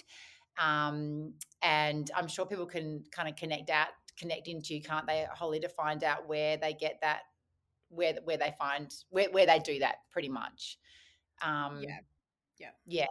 [0.61, 1.33] um,
[1.63, 3.87] and i'm sure people can kind of connect out
[4.19, 7.21] connect into you can't they Holly to find out where they get that
[7.89, 10.77] where where they find where, where they do that pretty much
[11.41, 11.99] um yeah
[12.59, 13.05] yeah yeah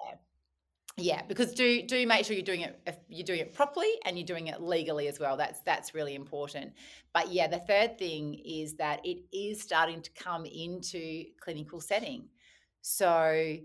[0.96, 4.18] yeah because do do make sure you're doing it if you're doing it properly and
[4.18, 5.36] you're doing it legally as well.
[5.36, 6.72] That's that's really important.
[7.12, 12.28] But yeah the third thing is that it is starting to come into clinical setting.
[12.80, 13.58] So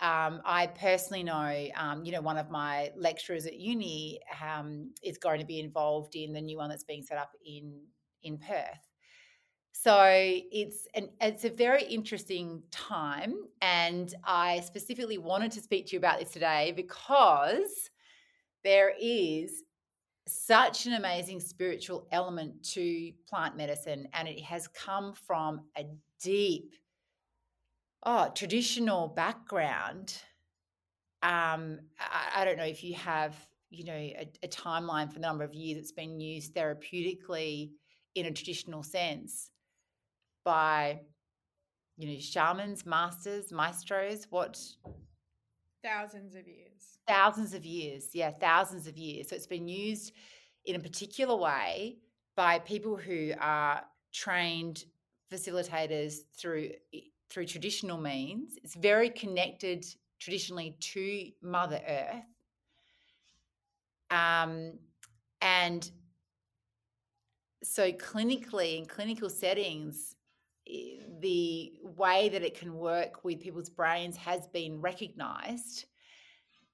[0.00, 5.18] um, I personally know, um, you know, one of my lecturers at uni um, is
[5.18, 7.80] going to be involved in the new one that's being set up in
[8.22, 8.87] in Perth.
[9.72, 15.92] So it's an it's a very interesting time, and I specifically wanted to speak to
[15.92, 17.90] you about this today because
[18.64, 19.62] there is
[20.26, 25.86] such an amazing spiritual element to plant medicine, and it has come from a
[26.20, 26.74] deep,
[28.04, 30.20] oh, traditional background.
[31.22, 33.36] Um, I, I don't know if you have,
[33.70, 37.70] you know, a, a timeline for the number of years it's been used therapeutically
[38.14, 39.50] in a traditional sense
[40.48, 40.98] by
[41.98, 44.58] you know shamans masters maestros what
[45.84, 46.98] thousands of years.
[47.06, 49.28] Thousands of years yeah thousands of years.
[49.28, 50.14] So it's been used
[50.64, 51.98] in a particular way
[52.34, 54.86] by people who are trained
[55.30, 56.70] facilitators through
[57.28, 58.58] through traditional means.
[58.64, 59.84] It's very connected
[60.18, 62.24] traditionally to mother earth.
[64.10, 64.78] Um,
[65.42, 65.90] and
[67.62, 70.14] so clinically in clinical settings
[71.20, 75.86] the way that it can work with people's brains has been recognized.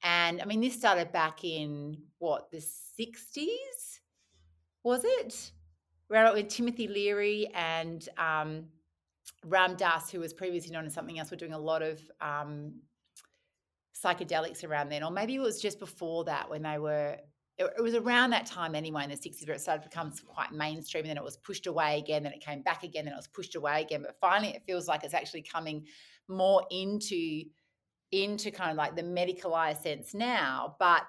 [0.03, 4.01] And I mean, this started back in what, the 60s?
[4.83, 5.53] Was it?
[6.11, 8.67] Around with Timothy Leary and um,
[9.47, 12.75] Ram Dass, who was previously known as something else, were doing a lot of um,
[13.95, 15.03] psychedelics around then.
[15.03, 17.17] Or maybe it was just before that when they were
[17.59, 20.53] it, was around that time anyway in the 60s where it started to become quite
[20.53, 23.17] mainstream and then it was pushed away again then it came back again then it
[23.17, 25.85] was pushed away again but finally it feels like it's actually coming
[26.29, 27.45] more into
[28.13, 31.03] into kind of like the medicalized sense now but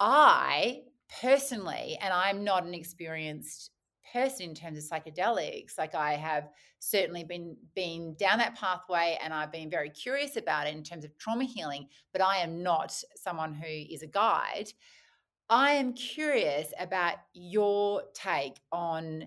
[0.00, 0.80] i
[1.20, 3.70] personally and i'm not an experienced
[4.12, 9.32] person in terms of psychedelics like i have certainly been been down that pathway and
[9.32, 12.92] i've been very curious about it in terms of trauma healing but i am not
[13.14, 14.68] someone who is a guide
[15.52, 19.26] I am curious about your take on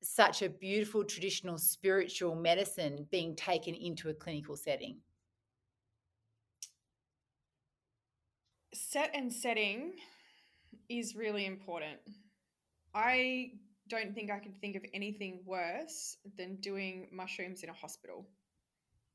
[0.00, 4.98] such a beautiful traditional spiritual medicine being taken into a clinical setting.
[8.72, 9.94] Set and setting
[10.88, 11.98] is really important.
[12.94, 13.50] I
[13.88, 18.28] don't think I can think of anything worse than doing mushrooms in a hospital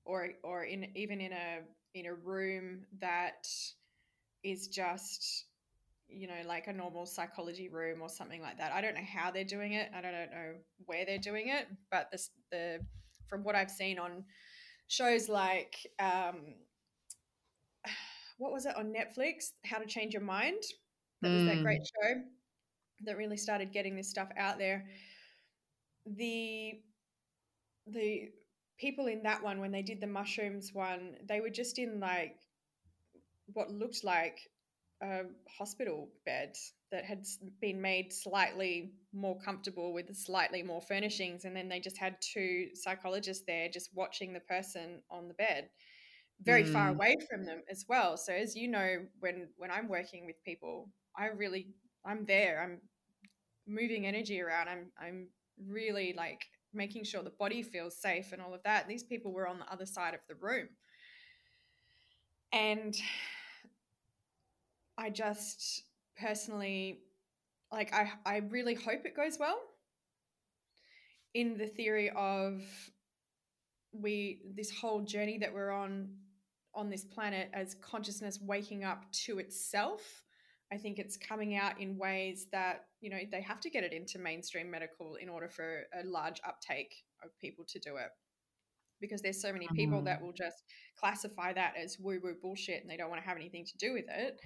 [0.03, 1.59] or or in even in a
[1.93, 3.47] in a room that
[4.43, 5.45] is just
[6.09, 8.71] you know, like a normal psychology room or something like that.
[8.71, 9.89] I don't know how they're doing it.
[9.95, 10.53] I don't know
[10.85, 12.79] where they're doing it, but this the
[13.29, 14.23] from what I've seen on
[14.87, 16.55] shows like um,
[18.37, 19.51] what was it on Netflix?
[19.65, 20.63] How to Change Your Mind.
[21.21, 21.85] That was that great mm.
[21.85, 22.21] show
[23.05, 24.85] that really started getting this stuff out there.
[26.05, 26.73] The
[27.87, 28.29] the
[28.79, 32.35] people in that one when they did the mushrooms one, they were just in like
[33.53, 34.37] what looked like
[35.01, 35.21] a
[35.57, 36.55] hospital bed
[36.91, 37.25] that had
[37.61, 42.67] been made slightly more comfortable with slightly more furnishings and then they just had two
[42.73, 45.69] psychologists there just watching the person on the bed.
[46.41, 46.71] Very mm.
[46.71, 48.15] far away from them as well.
[48.17, 51.67] So as you know when when i'm working with people i really
[52.05, 52.79] i'm there i'm
[53.67, 55.27] moving energy around i'm i'm
[55.67, 56.41] really like
[56.73, 58.83] making sure the body feels safe and all of that.
[58.83, 60.69] And these people were on the other side of the room.
[62.53, 62.95] And
[64.97, 65.83] I just
[66.19, 67.01] personally
[67.71, 69.59] like I I really hope it goes well
[71.33, 72.63] in the theory of
[73.91, 76.09] we this whole journey that we're on
[76.73, 80.23] on this planet as consciousness waking up to itself.
[80.71, 83.93] I think it's coming out in ways that you know they have to get it
[83.93, 86.93] into mainstream medical in order for a large uptake
[87.23, 88.09] of people to do it.
[88.99, 90.05] Because there's so many people mm.
[90.05, 90.63] that will just
[90.99, 93.93] classify that as woo woo bullshit and they don't want to have anything to do
[93.93, 94.39] with it.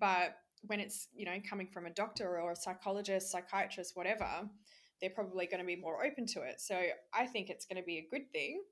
[0.00, 4.48] But when it's, you know, coming from a doctor or a psychologist, psychiatrist, whatever,
[5.00, 6.60] they're probably going to be more open to it.
[6.60, 6.80] So
[7.14, 8.62] I think it's going to be a good thing.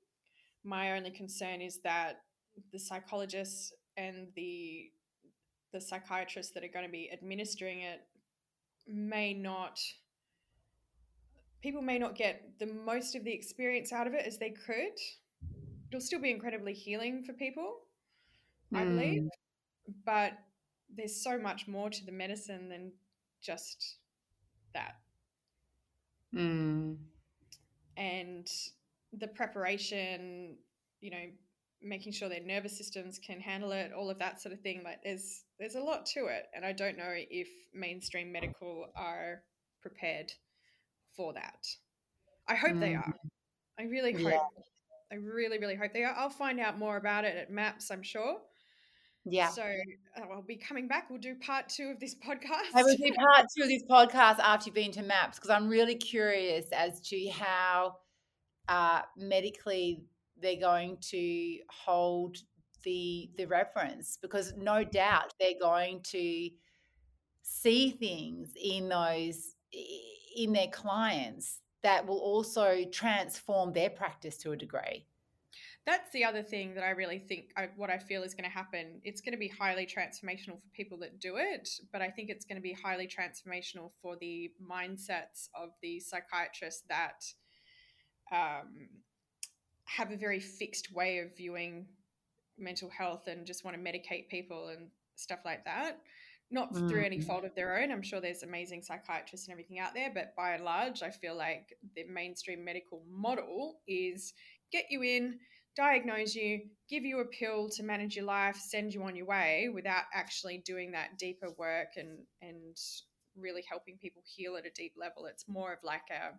[0.64, 2.22] My only concern is that
[2.72, 4.90] the psychologists and the
[5.72, 8.00] the psychiatrists that are going to be administering it
[8.86, 9.78] may not
[11.62, 14.96] people may not get the most of the experience out of it as they could.
[15.90, 17.78] It'll still be incredibly healing for people,
[18.72, 18.78] mm.
[18.78, 19.22] I believe.
[19.22, 19.92] Hmm.
[20.04, 20.32] But
[20.94, 22.92] there's so much more to the medicine than
[23.42, 23.96] just
[24.74, 24.96] that.
[26.34, 26.96] Mm.
[27.96, 28.48] And
[29.12, 30.56] the preparation,
[31.00, 31.24] you know,
[31.82, 34.82] making sure their nervous systems can handle it, all of that sort of thing.
[34.84, 39.42] Like there's there's a lot to it, and I don't know if mainstream medical are
[39.80, 40.32] prepared
[41.16, 41.66] for that.
[42.48, 42.80] I hope mm.
[42.80, 43.14] they are.
[43.78, 44.32] I really hope.
[44.32, 44.62] Yeah.
[45.10, 46.14] I really, really hope they are.
[46.16, 48.38] I'll find out more about it at MAPS, I'm sure.
[49.28, 49.48] Yeah.
[49.48, 51.10] So uh, I'll be coming back.
[51.10, 52.74] We'll do part two of this podcast.
[52.74, 55.68] I will do part two of this podcast after you've been to MAPS because I'm
[55.68, 57.96] really curious as to how
[58.68, 60.04] uh, medically
[60.40, 62.38] they're going to hold
[62.84, 66.48] the the reference because no doubt they're going to
[67.42, 69.54] see things in those
[70.36, 75.04] in their clients that will also transform their practice to a degree
[75.86, 78.50] that's the other thing that I really think I, what I feel is going to
[78.50, 79.00] happen.
[79.04, 82.44] It's going to be highly transformational for people that do it, but I think it's
[82.44, 87.24] going to be highly transformational for the mindsets of the psychiatrists that
[88.32, 88.88] um,
[89.84, 91.86] have a very fixed way of viewing
[92.58, 95.98] mental health and just want to medicate people and stuff like that.
[96.50, 96.88] Not mm.
[96.88, 97.26] through any mm-hmm.
[97.26, 97.92] fault of their own.
[97.92, 101.36] I'm sure there's amazing psychiatrists and everything out there, but by and large, I feel
[101.36, 104.32] like the mainstream medical model is
[104.72, 105.38] get you in,
[105.76, 109.68] diagnose you, give you a pill to manage your life, send you on your way
[109.72, 112.76] without actually doing that deeper work and and
[113.36, 115.26] really helping people heal at a deep level.
[115.26, 116.34] It's more of like a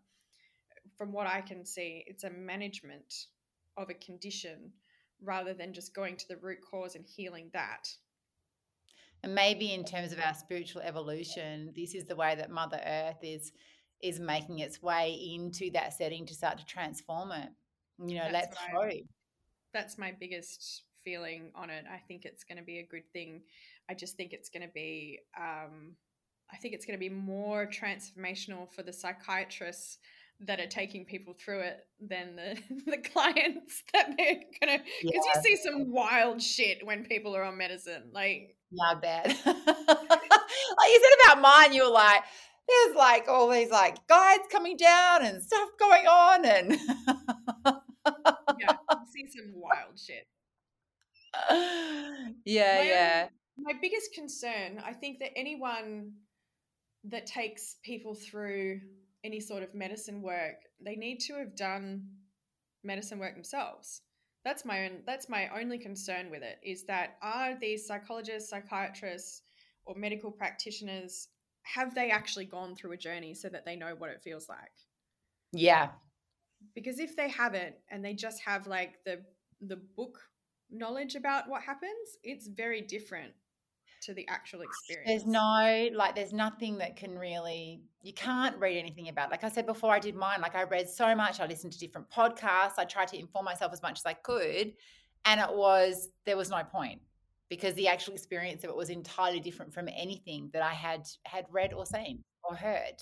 [0.98, 3.14] from what I can see, it's a management
[3.78, 4.72] of a condition
[5.22, 7.88] rather than just going to the root cause and healing that.
[9.24, 13.18] And maybe in terms of our spiritual evolution, this is the way that Mother Earth
[13.22, 13.52] is
[14.02, 17.50] is making its way into that setting to start to transform it.
[18.00, 19.08] You know, That's let's hope
[19.78, 21.86] that's my biggest feeling on it.
[21.92, 23.42] I think it's going to be a good thing.
[23.90, 25.94] I just think it's going to be, um,
[26.52, 30.00] I think it's going to be more transformational for the psychiatrists
[30.42, 32.58] that are taking people through it than the,
[32.92, 35.42] the clients that they're gonna because yeah.
[35.42, 41.02] you see some wild shit when people are on medicine like not bad like you
[41.02, 42.22] said about mine you were like
[42.70, 46.80] there's like all these like guides coming down and stuff going on and
[48.60, 48.76] yeah,
[49.14, 50.28] see some wild shit.
[52.46, 53.28] Yeah, my, yeah.
[53.58, 56.14] My biggest concern, I think that anyone
[57.06, 58.82] that takes people through
[59.24, 62.04] any sort of medicine work, they need to have done
[62.84, 64.02] medicine work themselves.
[64.44, 69.42] That's my own that's my only concern with it is that are these psychologists, psychiatrists,
[69.86, 71.28] or medical practitioners
[71.64, 74.72] have they actually gone through a journey so that they know what it feels like?
[75.52, 75.90] Yeah,
[76.76, 79.22] because if they haven't and they just have like the
[79.62, 80.20] the book
[80.70, 83.34] knowledge about what happens it's very different
[84.02, 85.08] to the actual experience.
[85.08, 89.50] there's no like there's nothing that can really you can't read anything about like i
[89.50, 92.78] said before i did mine like i read so much i listened to different podcasts
[92.78, 94.74] i tried to inform myself as much as i could
[95.26, 97.02] and it was there was no point
[97.50, 101.46] because the actual experience of it was entirely different from anything that i had had
[101.50, 103.02] read or seen or heard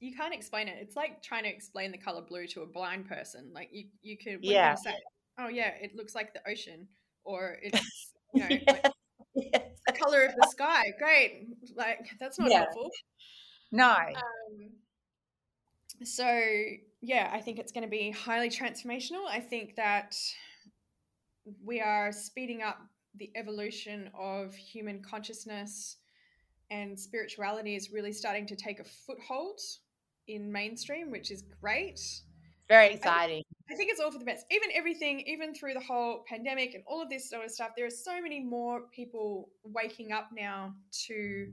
[0.00, 0.76] you can't explain it.
[0.80, 3.50] It's like trying to explain the color blue to a blind person.
[3.54, 4.74] Like you, you could yeah.
[4.74, 4.94] Say,
[5.38, 6.88] "Oh yeah, it looks like the ocean,"
[7.24, 8.92] or it's you know like,
[9.34, 9.62] yes.
[9.86, 10.92] the color of the sky.
[10.98, 12.58] Great, like that's not yeah.
[12.58, 12.90] helpful.
[13.72, 13.90] No.
[13.90, 14.70] Um,
[16.04, 16.40] so
[17.00, 19.26] yeah, I think it's going to be highly transformational.
[19.28, 20.14] I think that
[21.64, 22.78] we are speeding up
[23.16, 25.96] the evolution of human consciousness
[26.70, 29.60] and spirituality is really starting to take a foothold
[30.28, 32.00] in mainstream, which is great.
[32.68, 33.42] Very exciting.
[33.68, 34.44] I, I think it's all for the best.
[34.50, 37.86] Even everything, even through the whole pandemic and all of this sort of stuff, there
[37.86, 40.74] are so many more people waking up now
[41.06, 41.52] to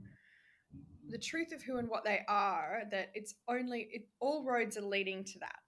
[1.08, 4.82] the truth of who and what they are that it's only it, all roads are
[4.82, 5.58] leading to that.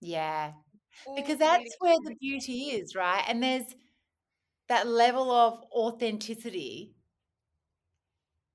[0.00, 0.52] Yeah.
[1.06, 3.24] All because that's where the beauty is, right?
[3.28, 3.74] And there's
[4.68, 6.94] that level of authenticity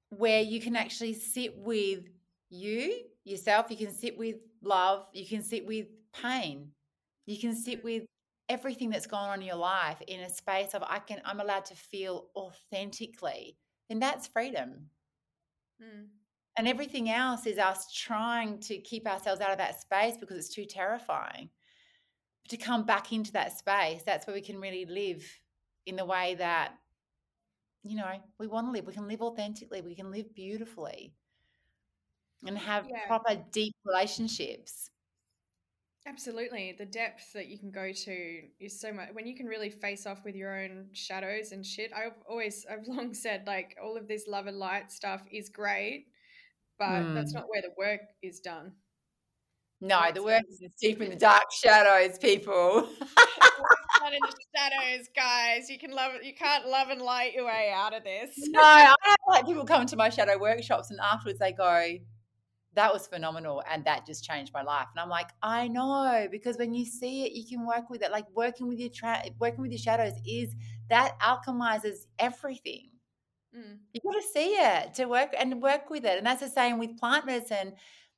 [0.10, 2.04] where you can actually sit with
[2.50, 2.92] you
[3.24, 3.68] yourself.
[3.70, 5.06] You can sit with love.
[5.14, 6.72] You can sit with pain.
[7.26, 8.04] You can sit with
[8.50, 11.66] everything that's gone on in your life in a space of I can I'm allowed
[11.66, 13.58] to feel authentically,
[13.88, 14.90] then that's freedom.
[15.82, 16.08] Mm.
[16.58, 20.54] And everything else is us trying to keep ourselves out of that space because it's
[20.54, 21.50] too terrifying.
[22.44, 25.24] But to come back into that space, that's where we can really live
[25.86, 26.74] in the way that,
[27.84, 28.86] you know, we want to live.
[28.86, 31.14] We can live authentically, we can live beautifully
[32.46, 33.06] and have Yeah.
[33.08, 34.90] proper, deep relationships.
[36.08, 36.72] Absolutely.
[36.78, 40.08] The depth that you can go to is so much when you can really face
[40.08, 41.92] off with your own shadows and shit.
[41.94, 46.08] I've always I've long said like all of this love and light stuff is great,
[46.80, 47.36] but that's Mm.
[47.36, 48.72] not where the work is done.
[49.80, 52.88] No, Work's the work is deep in the dark shadows, people.
[54.04, 55.70] In the shadows, guys.
[55.70, 58.32] You can love you can't love and light your way out of this.
[58.38, 61.98] no, I have like people come to my shadow workshops and afterwards they go,
[62.74, 64.88] that was phenomenal and that just changed my life.
[64.94, 68.12] And I'm like, I know, because when you see it, you can work with it.
[68.12, 70.56] Like working with your tra- working with your shadows is
[70.90, 72.92] that alchemizes everything.
[73.56, 73.80] Mm.
[73.94, 76.18] You got to see it to work and work with it.
[76.18, 77.74] And that's the same with plant medicine.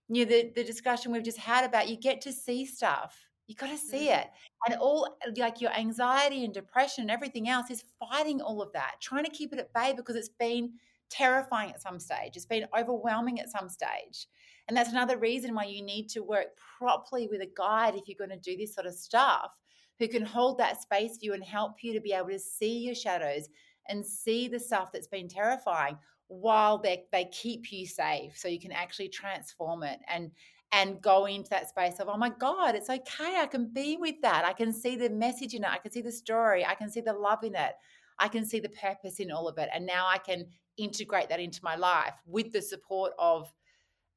[0.09, 3.27] You know, the, the discussion we've just had about you get to see stuff.
[3.47, 4.19] You got to see Mm.
[4.19, 4.27] it.
[4.67, 8.95] And all like your anxiety and depression and everything else is fighting all of that,
[9.01, 10.73] trying to keep it at bay because it's been
[11.09, 12.35] terrifying at some stage.
[12.35, 14.27] It's been overwhelming at some stage.
[14.67, 16.47] And that's another reason why you need to work
[16.77, 19.51] properly with a guide if you're going to do this sort of stuff
[19.99, 22.79] who can hold that space for you and help you to be able to see
[22.79, 23.49] your shadows
[23.89, 25.97] and see the stuff that's been terrifying
[26.27, 30.31] while they they keep you safe so you can actually transform it and
[30.71, 34.15] and go into that space of oh my god it's okay i can be with
[34.21, 34.45] that.
[34.45, 35.69] I can see the message in it.
[35.69, 36.65] I can see the story.
[36.65, 37.73] I can see the love in it.
[38.19, 39.69] I can see the purpose in all of it.
[39.73, 40.45] And now i can
[40.77, 43.53] integrate that into my life with the support of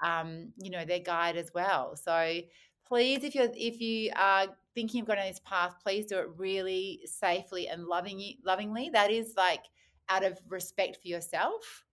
[0.01, 2.41] um, you know their guide as well so
[2.87, 6.29] please if you're if you are thinking of going on this path please do it
[6.37, 9.65] really safely and loving lovingly that is like
[10.09, 11.85] out of respect for yourself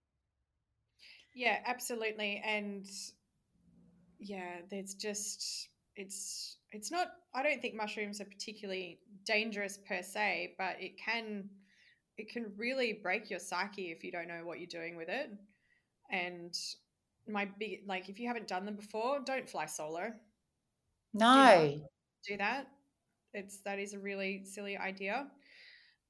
[1.34, 2.40] Yeah, absolutely.
[2.46, 2.86] And
[4.18, 10.54] yeah, there's just it's it's not I don't think mushrooms are particularly dangerous per se,
[10.58, 11.48] but it can
[12.16, 15.30] it can really break your psyche if you don't know what you're doing with it.
[16.10, 16.54] And
[17.28, 20.12] my big like if you haven't done them before, don't fly solo.
[21.12, 21.80] no
[22.26, 22.66] do that.
[23.32, 25.26] It's that is a really silly idea.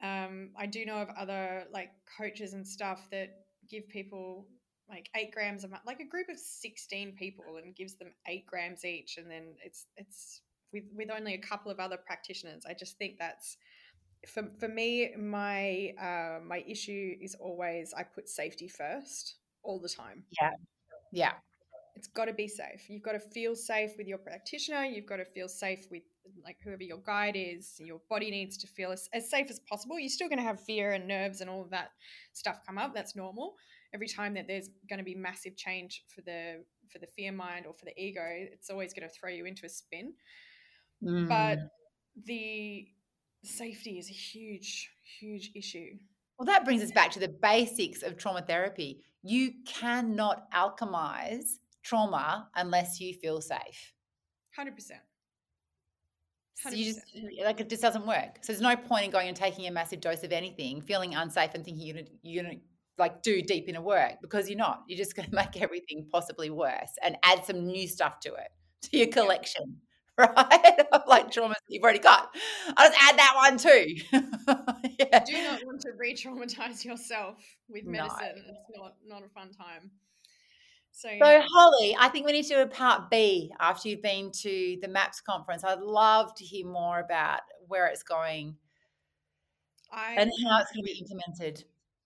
[0.02, 3.30] Um, I do know of other like coaches and stuff that
[3.70, 4.46] give people
[4.88, 8.46] like eight grams of mu- like a group of sixteen people and gives them eight
[8.46, 10.42] grams each, and then it's it's
[10.72, 12.64] with with only a couple of other practitioners.
[12.68, 13.56] I just think that's
[14.28, 19.88] for for me my uh, my issue is always I put safety first all the
[19.88, 20.50] time yeah
[21.96, 22.88] it's got to be safe.
[22.88, 24.84] You've got to feel safe with your practitioner.
[24.84, 26.02] You've got to feel safe with
[26.44, 27.74] like whoever your guide is.
[27.78, 29.98] Your body needs to feel as, as safe as possible.
[29.98, 31.90] You're still going to have fear and nerves and all of that
[32.32, 32.94] stuff come up.
[32.94, 33.54] That's normal.
[33.94, 37.66] Every time that there's going to be massive change for the for the fear mind
[37.66, 40.14] or for the ego, it's always going to throw you into a spin.
[41.00, 41.70] But Mm.
[42.26, 42.88] the
[43.42, 44.90] safety is a huge,
[45.20, 45.98] huge issue.
[46.38, 52.48] Well that brings us back to the basics of trauma therapy you cannot alchemize trauma
[52.56, 53.92] unless you feel safe
[54.56, 55.00] Hundred percent.
[56.56, 57.00] So you just
[57.42, 58.38] like it just doesn't work.
[58.42, 61.50] So there's no point in going and taking a massive dose of anything, feeling unsafe,
[61.54, 62.56] and thinking you're gonna you're gonna
[62.96, 64.84] like do deep inner work because you're not.
[64.86, 68.48] You're just gonna make everything possibly worse and add some new stuff to it
[68.82, 69.78] to your collection,
[70.18, 70.80] right?
[70.92, 72.34] of like traumas that you've already got.
[72.76, 73.96] I'll just add that one too.
[74.98, 75.24] yeah.
[75.24, 77.36] do not want to re-traumatize yourself
[77.68, 77.92] with No.
[78.02, 78.44] medicine.
[78.48, 79.90] It's not not a fun time.
[80.92, 84.30] So, So Holly, I think we need to do a part B after you've been
[84.42, 85.64] to the MAPS conference.
[85.64, 88.54] I'd love to hear more about where it's going
[89.92, 91.64] I and how it's going to be implemented.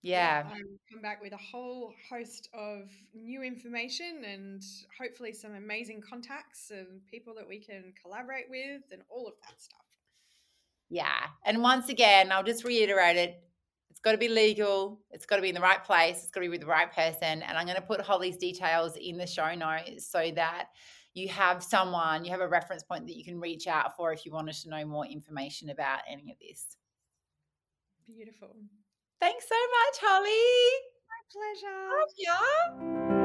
[0.08, 0.44] Yeah.
[0.44, 4.62] Will come back with a whole host of new information and
[4.98, 9.60] hopefully some amazing contacts and people that we can collaborate with and all of that
[9.60, 9.84] stuff.
[10.88, 11.26] Yeah.
[11.44, 13.42] And once again, I'll just reiterate it.
[13.90, 15.00] It's got to be legal.
[15.10, 16.22] It's got to be in the right place.
[16.22, 17.42] It's got to be with the right person.
[17.42, 20.68] And I'm going to put Holly's details in the show notes so that
[21.12, 24.24] you have someone, you have a reference point that you can reach out for if
[24.24, 26.64] you wanted to know more information about any of this.
[28.06, 28.56] Beautiful.
[29.20, 30.82] Thanks so much, Holly.
[31.08, 31.88] My pleasure.
[31.90, 33.17] Love ya.